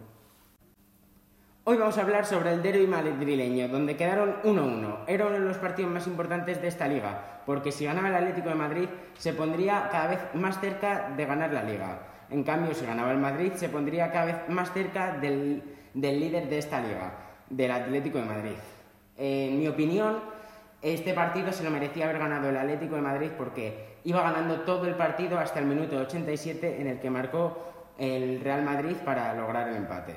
Hoy 1.64 1.78
vamos 1.78 1.98
a 1.98 2.02
hablar 2.02 2.28
sobre 2.28 2.54
el 2.54 2.62
derby 2.62 2.86
madrileño, 2.86 3.70
donde 3.70 3.98
quedaron 3.98 4.36
1-1. 4.44 5.06
Era 5.08 5.26
uno 5.26 5.40
de 5.40 5.46
los 5.46 5.58
partidos 5.58 5.92
más 5.92 6.06
importantes 6.06 6.62
de 6.62 6.68
esta 6.68 6.88
liga, 6.88 7.42
porque 7.48 7.72
si 7.72 7.86
ganaba 7.86 8.10
el 8.10 8.16
Atlético 8.18 8.50
de 8.50 8.56
Madrid 8.56 8.90
se 9.18 9.34
pondría 9.34 9.90
cada 9.92 10.10
vez 10.10 10.20
más 10.36 10.62
cerca 10.62 11.10
de 11.18 11.26
ganar 11.26 11.52
la 11.52 11.64
liga. 11.64 12.02
En 12.30 12.44
cambio, 12.44 12.76
si 12.76 12.86
ganaba 12.86 13.12
el 13.14 13.18
Madrid 13.18 13.54
se 13.56 13.70
pondría 13.70 14.12
cada 14.12 14.26
vez 14.26 14.36
más 14.50 14.72
cerca 14.72 15.18
del, 15.18 15.64
del 15.96 16.20
líder 16.20 16.48
de 16.50 16.60
esta 16.60 16.80
liga, 16.80 17.14
del 17.50 17.72
Atlético 17.72 18.20
de 18.20 18.26
Madrid. 18.26 18.56
En 19.19 19.60
mi 19.60 19.67
opinión, 19.67 20.17
este 20.82 21.13
partido 21.13 21.51
se 21.51 21.63
lo 21.63 21.71
merecía 21.71 22.05
haber 22.05 22.19
ganado 22.19 22.49
el 22.49 22.55
Atlético 22.55 22.95
de 22.95 23.01
Madrid 23.01 23.32
porque 23.38 23.97
iba 24.05 24.21
ganando 24.21 24.62
todo 24.62 24.88
el 24.88 24.95
partido 24.95 25.38
hasta 25.38 25.60
el 25.60 25.65
minuto 25.65 25.97
87 25.97 26.79
en 26.79 26.88
el 26.88 26.99
que 26.99 27.10
marcó 27.10 27.69
el 27.97 28.39
Real 28.39 28.63
Madrid 28.63 28.95
para 29.03 29.34
lograr 29.34 29.67
el 29.67 29.75
empate. 29.75 30.15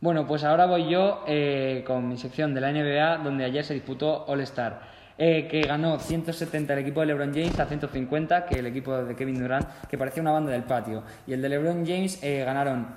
Bueno, 0.00 0.26
pues 0.26 0.42
ahora 0.42 0.66
voy 0.66 0.90
yo 0.90 1.24
eh, 1.26 1.84
con 1.86 2.08
mi 2.08 2.18
sección 2.18 2.52
de 2.52 2.60
la 2.60 2.72
NBA, 2.72 3.18
donde 3.22 3.44
ayer 3.44 3.64
se 3.64 3.74
disputó 3.74 4.24
All 4.26 4.40
Star, 4.40 4.82
eh, 5.16 5.46
que 5.48 5.62
ganó 5.62 6.00
170 6.00 6.72
el 6.72 6.80
equipo 6.80 7.00
de 7.00 7.06
LeBron 7.06 7.32
James 7.32 7.58
a 7.60 7.66
150 7.66 8.46
que 8.46 8.58
el 8.58 8.66
equipo 8.66 8.92
de 8.92 9.14
Kevin 9.14 9.38
Durant, 9.38 9.66
que 9.88 9.96
parecía 9.96 10.20
una 10.20 10.32
banda 10.32 10.50
del 10.50 10.64
patio. 10.64 11.04
Y 11.28 11.32
el 11.32 11.40
de 11.40 11.48
LeBron 11.48 11.86
James 11.86 12.20
eh, 12.24 12.42
ganaron, 12.44 12.88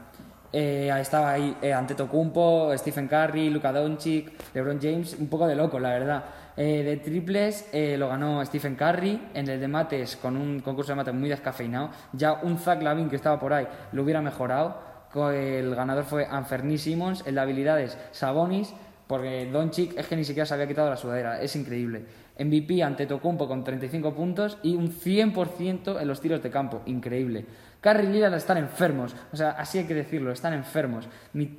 eh, 0.53 0.91
estaba 0.99 1.31
ahí 1.31 1.55
eh, 1.61 1.73
Antetokounmpo, 1.73 2.71
Stephen 2.77 3.07
Curry, 3.07 3.49
Luka 3.49 3.71
Doncic, 3.71 4.31
LeBron 4.53 4.79
James, 4.81 5.15
un 5.19 5.27
poco 5.27 5.47
de 5.47 5.55
loco, 5.55 5.79
la 5.79 5.89
verdad. 5.89 6.23
Eh, 6.55 6.81
de 6.83 6.97
triples 6.97 7.69
eh, 7.71 7.97
lo 7.99 8.09
ganó 8.09 8.43
Stephen 8.43 8.75
Curry, 8.75 9.29
en 9.33 9.47
el 9.47 9.59
de 9.59 9.67
mates, 9.67 10.15
con 10.15 10.35
un 10.35 10.59
concurso 10.61 10.93
de 10.93 10.95
mates 10.95 11.13
muy 11.13 11.29
descafeinado. 11.29 11.91
Ya 12.13 12.33
un 12.33 12.57
Zach 12.57 12.81
Lavin 12.81 13.09
que 13.09 13.15
estaba 13.15 13.39
por 13.39 13.53
ahí 13.53 13.67
lo 13.91 14.03
hubiera 14.03 14.21
mejorado. 14.21 14.87
El 15.15 15.73
ganador 15.73 16.03
fue 16.03 16.27
Anferni 16.29 16.77
Simmons, 16.77 17.23
el 17.25 17.35
de 17.35 17.41
habilidades 17.41 17.97
Sabonis, 18.11 18.71
porque 19.07 19.49
Doncic 19.51 19.97
es 19.97 20.05
que 20.05 20.15
ni 20.15 20.23
siquiera 20.23 20.45
se 20.45 20.53
había 20.53 20.67
quitado 20.67 20.89
la 20.89 20.97
sudadera, 20.97 21.41
es 21.41 21.55
increíble. 21.55 22.05
MVP 22.39 22.83
ante 22.83 23.05
Tocumpo 23.05 23.47
con 23.47 23.63
35 23.63 24.13
puntos 24.13 24.57
y 24.63 24.75
un 24.75 24.91
100% 24.91 26.01
en 26.01 26.07
los 26.07 26.21
tiros 26.21 26.41
de 26.43 26.49
campo. 26.49 26.81
Increíble. 26.85 27.45
Curry 27.81 28.07
y 28.07 28.11
Lillard 28.11 28.33
están 28.33 28.57
enfermos, 28.57 29.15
o 29.31 29.37
sea, 29.37 29.51
así 29.51 29.77
hay 29.77 29.85
que 29.85 29.93
decirlo, 29.93 30.31
están 30.31 30.53
enfermos. 30.53 31.07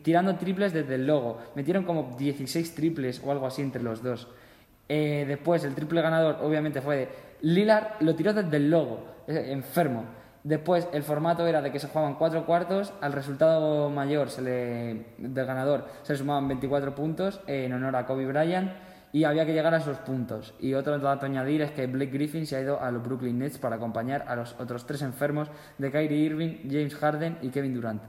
Tirando 0.03 0.37
triples 0.37 0.73
desde 0.73 0.97
el 0.97 1.07
logo. 1.07 1.39
Metieron 1.55 1.85
como 1.85 2.17
16 2.19 2.75
triples 2.75 3.23
o 3.25 3.31
algo 3.31 3.47
así 3.47 3.63
entre 3.63 3.83
los 3.83 4.03
dos. 4.03 4.29
Eh, 4.89 5.25
después, 5.29 5.65
el 5.65 5.75
triple 5.75 6.03
ganador 6.03 6.39
obviamente 6.43 6.81
fue 6.81 6.97
de 6.97 7.09
Lillard, 7.43 8.01
lo 8.01 8.15
tiró 8.15 8.33
desde 8.33 8.57
el 8.57 8.71
logo, 8.71 9.05
enfermo. 9.27 10.05
Después, 10.45 10.89
el 10.93 11.03
formato 11.03 11.47
era 11.47 11.61
de 11.61 11.71
que 11.71 11.79
se 11.79 11.89
jugaban 11.89 12.15
cuatro 12.15 12.47
cuartos, 12.47 12.93
al 13.01 13.13
resultado 13.13 13.91
mayor 13.91 14.31
se 14.31 14.41
le, 14.41 15.07
del 15.19 15.47
ganador 15.47 15.87
se 16.03 16.15
le 16.15 16.19
sumaban 16.19 16.49
24 16.49 16.95
puntos 16.95 17.41
en 17.47 17.73
honor 17.73 17.97
a 17.97 18.07
Kobe 18.07 18.25
Bryant 18.27 18.71
y 19.13 19.25
había 19.25 19.47
que 19.47 19.53
llegar 19.53 19.75
a 19.75 19.79
esos 19.79 19.99
puntos. 19.99 20.55
Y 20.61 20.75
otro 20.75 20.99
dato 20.99 21.27
a 21.27 21.29
añadir 21.29 21.63
es 21.63 21.71
que 21.71 21.87
Blake 21.87 22.13
Griffin 22.13 22.47
se 22.47 22.57
ha 22.57 22.61
ido 22.61 22.81
a 22.81 22.91
los 22.91 23.03
Brooklyn 23.03 23.39
Nets 23.39 23.59
para 23.59 23.77
acompañar 23.77 24.25
a 24.29 24.37
los 24.37 24.55
otros 24.59 24.87
tres 24.87 25.03
enfermos 25.03 25.51
de 25.79 25.91
Kyrie 25.91 26.19
Irving, 26.19 26.69
James 26.71 26.95
Harden 26.95 27.39
y 27.43 27.51
Kevin 27.51 27.75
Durant. 27.75 28.03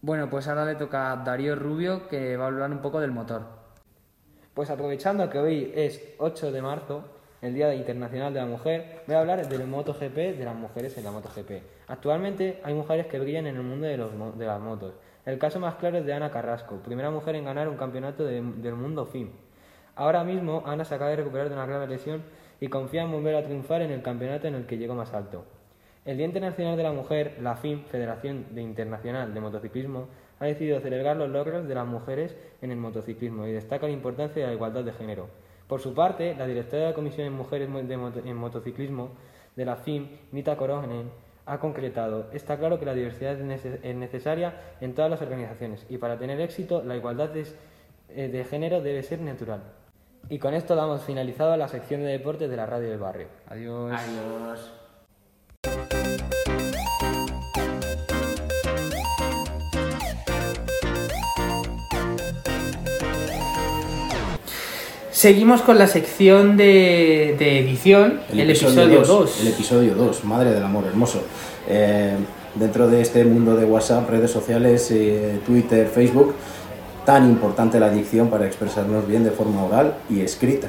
Bueno, 0.00 0.30
pues 0.30 0.46
ahora 0.46 0.64
le 0.64 0.76
toca 0.76 1.10
a 1.10 1.16
Darío 1.16 1.56
Rubio 1.56 2.08
que 2.08 2.36
va 2.36 2.44
a 2.44 2.48
hablar 2.48 2.70
un 2.70 2.78
poco 2.78 3.00
del 3.00 3.10
motor. 3.10 3.42
Pues 4.54 4.70
aprovechando 4.70 5.28
que 5.28 5.38
hoy 5.38 5.72
es 5.74 6.14
8 6.18 6.52
de 6.52 6.62
marzo, 6.62 7.04
el 7.42 7.54
Día 7.54 7.74
Internacional 7.74 8.32
de 8.32 8.40
la 8.40 8.46
Mujer, 8.46 9.02
voy 9.06 9.16
a 9.16 9.20
hablar 9.20 9.48
del 9.48 9.66
MotoGP, 9.66 10.14
de 10.14 10.44
las 10.44 10.56
mujeres 10.56 10.96
en 10.98 11.04
la 11.04 11.12
MotoGP. 11.12 11.50
Actualmente 11.88 12.60
hay 12.64 12.74
mujeres 12.74 13.06
que 13.06 13.18
brillan 13.18 13.46
en 13.46 13.56
el 13.56 13.62
mundo 13.62 13.86
de, 13.86 13.96
las 14.46 14.60
motos. 14.60 14.94
El 15.24 15.38
caso 15.38 15.60
más 15.60 15.76
claro 15.76 15.98
es 15.98 16.06
de 16.06 16.12
Ana 16.12 16.30
Carrasco, 16.30 16.76
primera 16.76 17.10
mujer 17.10 17.36
en 17.36 17.44
ganar 17.44 17.68
un 17.68 17.76
campeonato 17.76 18.24
del 18.24 18.74
mundo 18.74 19.06
FIM. 19.06 19.30
Ahora 19.98 20.22
mismo 20.22 20.62
Ana 20.64 20.84
se 20.84 20.94
acaba 20.94 21.10
de 21.10 21.16
recuperar 21.16 21.48
de 21.48 21.56
una 21.56 21.66
grave 21.66 21.88
lesión 21.88 22.22
y 22.60 22.68
confía 22.68 23.02
en 23.02 23.10
volver 23.10 23.34
a 23.34 23.42
triunfar 23.42 23.82
en 23.82 23.90
el 23.90 24.00
campeonato 24.00 24.46
en 24.46 24.54
el 24.54 24.64
que 24.64 24.78
llegó 24.78 24.94
más 24.94 25.12
alto. 25.12 25.44
El 26.04 26.16
Día 26.16 26.26
Internacional 26.26 26.76
de 26.76 26.84
la 26.84 26.92
Mujer, 26.92 27.36
la 27.40 27.56
FIM, 27.56 27.82
Federación 27.86 28.46
Internacional 28.54 29.34
de 29.34 29.40
Motociclismo, 29.40 30.06
ha 30.38 30.44
decidido 30.44 30.78
celebrar 30.78 31.16
los 31.16 31.28
logros 31.28 31.66
de 31.66 31.74
las 31.74 31.84
mujeres 31.84 32.36
en 32.62 32.70
el 32.70 32.76
motociclismo 32.76 33.48
y 33.48 33.52
destaca 33.52 33.88
la 33.88 33.92
importancia 33.92 34.40
de 34.40 34.46
la 34.46 34.54
igualdad 34.54 34.84
de 34.84 34.92
género. 34.92 35.30
Por 35.66 35.80
su 35.80 35.92
parte, 35.94 36.36
la 36.36 36.46
directora 36.46 36.84
de 36.84 36.88
la 36.90 36.94
Comisión 36.94 37.24
de 37.24 37.30
Mujeres 37.30 37.68
en 37.68 38.36
Motociclismo 38.36 39.10
de 39.56 39.64
la 39.64 39.74
FIM, 39.74 40.06
Nita 40.30 40.56
Koronen, 40.56 41.10
ha 41.44 41.58
concretado, 41.58 42.26
está 42.32 42.56
claro 42.56 42.78
que 42.78 42.86
la 42.86 42.94
diversidad 42.94 43.32
es 43.32 43.96
necesaria 43.96 44.54
en 44.80 44.94
todas 44.94 45.10
las 45.10 45.22
organizaciones 45.22 45.84
y 45.88 45.98
para 45.98 46.18
tener 46.18 46.40
éxito 46.40 46.84
la 46.84 46.94
igualdad 46.94 47.30
eh, 47.36 48.28
de 48.28 48.44
género 48.44 48.80
debe 48.80 49.02
ser 49.02 49.20
natural. 49.20 49.77
Y 50.30 50.38
con 50.38 50.54
esto 50.54 50.74
damos 50.74 51.02
finalizado 51.02 51.56
la 51.56 51.68
sección 51.68 52.02
de 52.02 52.08
deportes 52.08 52.50
de 52.50 52.56
la 52.56 52.66
radio 52.66 52.90
del 52.90 52.98
barrio. 52.98 53.28
Adiós. 53.48 53.92
Adiós. 53.92 54.72
Seguimos 65.18 65.62
con 65.62 65.78
la 65.78 65.88
sección 65.88 66.56
de, 66.56 67.30
edición, 67.30 68.20
el, 68.30 68.38
episodio 68.38 69.02
2. 69.02 69.40
El 69.40 69.48
episodio 69.48 69.94
2, 69.96 70.22
Madre 70.22 70.52
del 70.52 70.62
Amor 70.62 70.84
Hermoso. 70.86 71.24
Eh, 71.66 72.14
dentro 72.54 72.86
de 72.86 73.00
este 73.00 73.24
mundo 73.24 73.56
de 73.56 73.64
WhatsApp, 73.64 74.08
redes 74.08 74.30
sociales, 74.30 74.88
eh, 74.92 75.40
Twitter, 75.44 75.88
Facebook, 75.88 76.34
tan 77.08 77.26
importante 77.26 77.80
la 77.80 77.88
dicción 77.88 78.28
para 78.28 78.46
expresarnos 78.46 79.08
bien 79.08 79.24
de 79.24 79.30
forma 79.30 79.64
oral 79.64 79.96
y 80.10 80.20
escrita. 80.20 80.68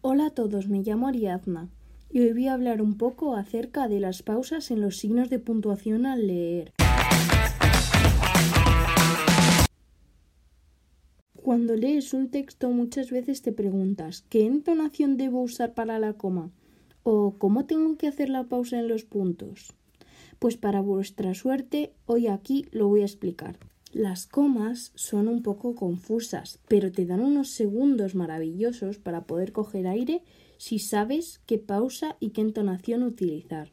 Hola 0.00 0.28
a 0.28 0.30
todos, 0.30 0.68
me 0.68 0.80
llamo 0.80 1.06
Ariadna 1.06 1.68
y 2.10 2.20
hoy 2.20 2.32
voy 2.32 2.48
a 2.48 2.54
hablar 2.54 2.80
un 2.80 2.96
poco 2.96 3.36
acerca 3.36 3.86
de 3.86 4.00
las 4.00 4.22
pausas 4.22 4.70
en 4.70 4.80
los 4.80 4.96
signos 4.96 5.28
de 5.28 5.38
puntuación 5.38 6.06
al 6.06 6.28
leer. 6.28 6.72
Cuando 11.42 11.76
lees 11.76 12.14
un 12.14 12.30
texto 12.30 12.70
muchas 12.70 13.10
veces 13.10 13.42
te 13.42 13.52
preguntas 13.52 14.24
¿qué 14.30 14.46
entonación 14.46 15.18
debo 15.18 15.42
usar 15.42 15.74
para 15.74 15.98
la 15.98 16.14
coma? 16.14 16.52
¿O 17.02 17.34
cómo 17.36 17.66
tengo 17.66 17.98
que 17.98 18.08
hacer 18.08 18.30
la 18.30 18.44
pausa 18.44 18.78
en 18.78 18.88
los 18.88 19.04
puntos? 19.04 19.74
Pues 20.38 20.56
para 20.56 20.80
vuestra 20.80 21.34
suerte, 21.34 21.92
hoy 22.06 22.28
aquí 22.28 22.64
lo 22.72 22.88
voy 22.88 23.02
a 23.02 23.04
explicar. 23.04 23.58
Las 23.96 24.26
comas 24.26 24.92
son 24.94 25.26
un 25.26 25.42
poco 25.42 25.74
confusas, 25.74 26.58
pero 26.68 26.92
te 26.92 27.06
dan 27.06 27.20
unos 27.20 27.48
segundos 27.48 28.14
maravillosos 28.14 28.98
para 28.98 29.24
poder 29.24 29.52
coger 29.52 29.86
aire 29.86 30.22
si 30.58 30.78
sabes 30.78 31.40
qué 31.46 31.56
pausa 31.56 32.18
y 32.20 32.28
qué 32.28 32.42
entonación 32.42 33.02
utilizar. 33.02 33.72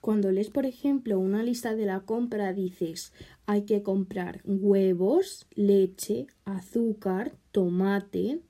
Cuando 0.00 0.32
lees, 0.32 0.48
por 0.48 0.64
ejemplo, 0.64 1.18
una 1.18 1.42
lista 1.42 1.76
de 1.76 1.84
la 1.84 2.00
compra, 2.00 2.54
dices 2.54 3.12
hay 3.44 3.66
que 3.66 3.82
comprar 3.82 4.40
huevos, 4.46 5.46
leche, 5.54 6.26
azúcar, 6.46 7.34
tomate. 7.52 8.40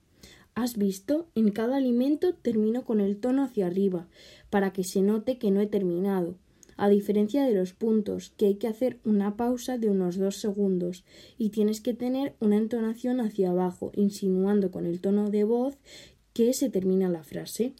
¿Has 0.55 0.77
visto? 0.77 1.27
En 1.35 1.51
cada 1.51 1.75
alimento 1.75 2.33
termino 2.33 2.85
con 2.85 3.01
el 3.01 3.17
tono 3.17 3.43
hacia 3.43 3.67
arriba, 3.67 4.07
para 4.49 4.71
que 4.71 4.85
se 4.85 5.01
note 5.01 5.37
que 5.37 5.51
no 5.51 5.59
he 5.59 5.67
terminado 5.67 6.37
a 6.81 6.89
diferencia 6.89 7.45
de 7.45 7.53
los 7.53 7.73
puntos, 7.73 8.33
que 8.37 8.47
hay 8.47 8.55
que 8.55 8.67
hacer 8.67 8.97
una 9.05 9.37
pausa 9.37 9.77
de 9.77 9.87
unos 9.87 10.17
dos 10.17 10.37
segundos 10.37 11.05
y 11.37 11.49
tienes 11.49 11.79
que 11.79 11.93
tener 11.93 12.33
una 12.39 12.57
entonación 12.57 13.19
hacia 13.19 13.51
abajo, 13.51 13.91
insinuando 13.93 14.71
con 14.71 14.87
el 14.87 14.99
tono 14.99 15.29
de 15.29 15.43
voz 15.43 15.77
que 16.33 16.53
se 16.53 16.71
termina 16.71 17.07
la 17.07 17.21
frase. 17.21 17.73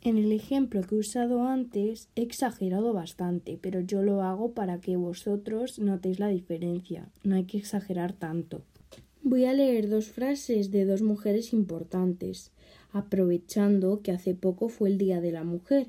En 0.00 0.18
el 0.18 0.32
ejemplo 0.32 0.82
que 0.82 0.96
he 0.96 0.98
usado 0.98 1.44
antes 1.44 2.08
he 2.16 2.22
exagerado 2.22 2.92
bastante, 2.92 3.60
pero 3.62 3.78
yo 3.78 4.02
lo 4.02 4.22
hago 4.22 4.54
para 4.54 4.80
que 4.80 4.96
vosotros 4.96 5.78
notéis 5.78 6.18
la 6.18 6.26
diferencia. 6.26 7.08
No 7.22 7.36
hay 7.36 7.44
que 7.44 7.58
exagerar 7.58 8.12
tanto. 8.12 8.62
Voy 9.22 9.44
a 9.44 9.52
leer 9.52 9.88
dos 9.88 10.06
frases 10.06 10.72
de 10.72 10.84
dos 10.84 11.00
mujeres 11.00 11.52
importantes, 11.52 12.50
aprovechando 12.90 14.02
que 14.02 14.10
hace 14.10 14.34
poco 14.34 14.68
fue 14.68 14.88
el 14.88 14.98
Día 14.98 15.20
de 15.20 15.30
la 15.30 15.44
Mujer 15.44 15.86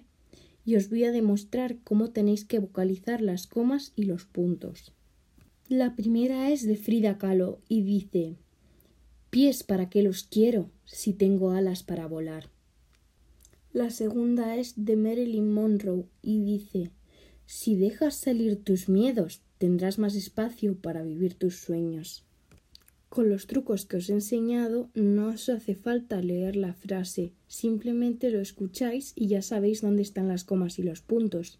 y 0.67 0.75
os 0.75 0.89
voy 0.89 1.06
a 1.06 1.13
demostrar 1.13 1.77
cómo 1.86 2.10
tenéis 2.10 2.43
que 2.43 2.60
vocalizar 2.60 3.21
las 3.21 3.47
comas 3.47 3.93
y 3.95 4.03
los 4.03 4.25
puntos. 4.25 4.91
La 5.69 5.95
primera 5.95 6.51
es 6.51 6.67
de 6.67 6.75
Frida 6.75 7.17
Kahlo 7.17 7.62
y 7.69 7.84
dice 7.84 8.36
Pies 9.30 9.63
para 9.63 9.89
qué 9.89 10.03
los 10.03 10.23
quiero 10.23 10.69
si 10.84 11.13
tengo 11.13 11.51
alas 11.51 11.84
para 11.84 12.06
volar. 12.06 12.49
La 13.71 13.91
segunda 13.91 14.58
es 14.58 14.73
de 14.75 14.97
Marilyn 14.97 15.53
Monroe 15.53 16.03
y 16.21 16.41
dice 16.43 16.91
Si 17.45 17.77
dejas 17.77 18.15
salir 18.15 18.62
tus 18.62 18.89
miedos 18.89 19.43
tendrás 19.60 19.97
más 19.99 20.15
espacio 20.15 20.75
para 20.75 21.01
vivir 21.01 21.36
tus 21.36 21.56
sueños. 21.56 22.25
Con 23.08 23.30
los 23.30 23.47
trucos 23.47 23.86
que 23.86 23.97
os 23.97 24.10
he 24.10 24.13
enseñado 24.13 24.89
no 24.95 25.30
os 25.30 25.47
hace 25.47 25.75
falta 25.75 26.21
leer 26.21 26.58
la 26.58 26.73
frase, 26.73 27.32
simplemente 27.48 28.30
lo 28.30 28.40
escucháis 28.40 29.14
y 29.16 29.28
ya 29.28 29.42
sabéis 29.42 29.82
dónde 29.82 30.02
están 30.02 30.28
las 30.28 30.44
comas 30.44 30.80
y 30.80 30.84
los 30.84 31.02
puntos. 31.02 31.60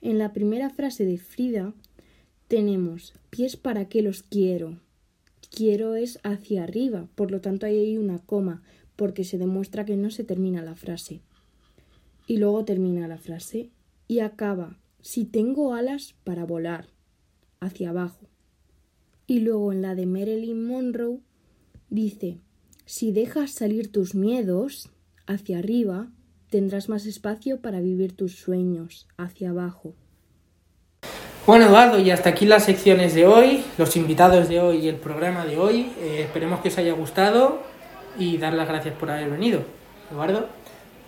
En 0.00 0.18
la 0.18 0.32
primera 0.32 0.70
frase 0.70 1.04
de 1.04 1.18
Frida 1.18 1.74
tenemos 2.48 3.14
pies 3.30 3.56
para 3.56 3.88
qué 3.88 4.02
los 4.02 4.22
quiero. 4.22 4.78
Quiero 5.50 5.94
es 5.94 6.18
hacia 6.22 6.64
arriba, 6.64 7.08
por 7.14 7.30
lo 7.30 7.40
tanto 7.40 7.66
ahí 7.66 7.78
hay 7.78 7.98
una 7.98 8.18
coma, 8.18 8.62
porque 8.94 9.24
se 9.24 9.38
demuestra 9.38 9.84
que 9.84 9.96
no 9.96 10.10
se 10.10 10.24
termina 10.24 10.62
la 10.62 10.74
frase. 10.74 11.20
Y 12.26 12.38
luego 12.38 12.64
termina 12.64 13.08
la 13.08 13.18
frase 13.18 13.70
y 14.08 14.20
acaba 14.20 14.78
si 15.00 15.24
tengo 15.24 15.74
alas 15.74 16.14
para 16.24 16.44
volar 16.44 16.88
hacia 17.60 17.90
abajo. 17.90 18.26
Y 19.26 19.40
luego 19.40 19.72
en 19.72 19.82
la 19.82 19.94
de 19.94 20.06
Marilyn 20.06 20.66
Monroe 20.66 21.20
dice, 21.90 22.38
si 22.84 23.12
dejas 23.12 23.50
salir 23.50 23.90
tus 23.90 24.14
miedos 24.14 24.90
hacia 25.26 25.58
arriba, 25.58 26.08
tendrás 26.50 26.88
más 26.88 27.06
espacio 27.06 27.60
para 27.60 27.80
vivir 27.80 28.16
tus 28.16 28.36
sueños 28.36 29.08
hacia 29.16 29.50
abajo. 29.50 29.94
Bueno, 31.46 31.66
Eduardo, 31.66 32.00
y 32.00 32.10
hasta 32.10 32.30
aquí 32.30 32.44
las 32.44 32.64
secciones 32.64 33.14
de 33.14 33.26
hoy, 33.26 33.64
los 33.78 33.96
invitados 33.96 34.48
de 34.48 34.60
hoy 34.60 34.78
y 34.78 34.88
el 34.88 34.96
programa 34.96 35.44
de 35.44 35.56
hoy. 35.56 35.92
Eh, 36.00 36.22
esperemos 36.22 36.60
que 36.60 36.68
os 36.68 36.78
haya 36.78 36.92
gustado 36.92 37.60
y 38.18 38.36
dar 38.36 38.52
las 38.54 38.66
gracias 38.66 38.94
por 38.94 39.10
haber 39.10 39.30
venido. 39.30 39.60
Eduardo. 40.10 40.48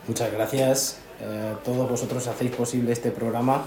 Muchas 0.06 0.32
gracias. 0.32 1.00
Eh, 1.20 1.54
todos 1.64 1.90
vosotros 1.90 2.26
hacéis 2.28 2.52
posible 2.52 2.92
este 2.92 3.10
programa 3.10 3.64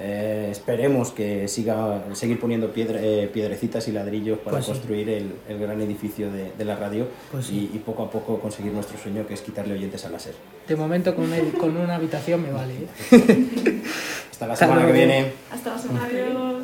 eh, 0.00 0.48
esperemos 0.50 1.10
que 1.10 1.48
siga 1.48 2.02
seguir 2.14 2.40
poniendo 2.40 2.72
eh, 2.74 3.30
piedrecitas 3.32 3.86
y 3.88 3.92
ladrillos 3.92 4.38
para 4.38 4.56
pues 4.56 4.66
construir 4.66 5.08
el, 5.10 5.58
gran 5.58 5.80
edificio 5.80 6.30
de, 6.30 6.64
la 6.64 6.76
radio 6.76 7.06
pues 7.30 7.50
y, 7.50 7.66
poco 7.84 8.04
a 8.04 8.10
poco 8.10 8.40
conseguir 8.40 8.72
nuestro 8.72 8.98
sueño 8.98 9.26
que 9.26 9.34
es 9.34 9.42
quitarle 9.42 9.74
oyentes 9.74 10.04
al 10.04 10.12
láser. 10.12 10.34
De 10.66 10.76
momento 10.76 11.14
con, 11.14 11.28
con 11.58 11.76
una 11.76 11.96
habitación 11.96 12.42
me 12.42 12.52
vale. 12.52 12.74
Hasta 14.30 14.46
la 14.46 14.56
semana 14.56 14.86
que 14.86 14.92
viene. 14.92 15.32
Hasta 15.52 15.70
la 15.74 15.78
semana. 15.78 16.04
Adiós. 16.06 16.61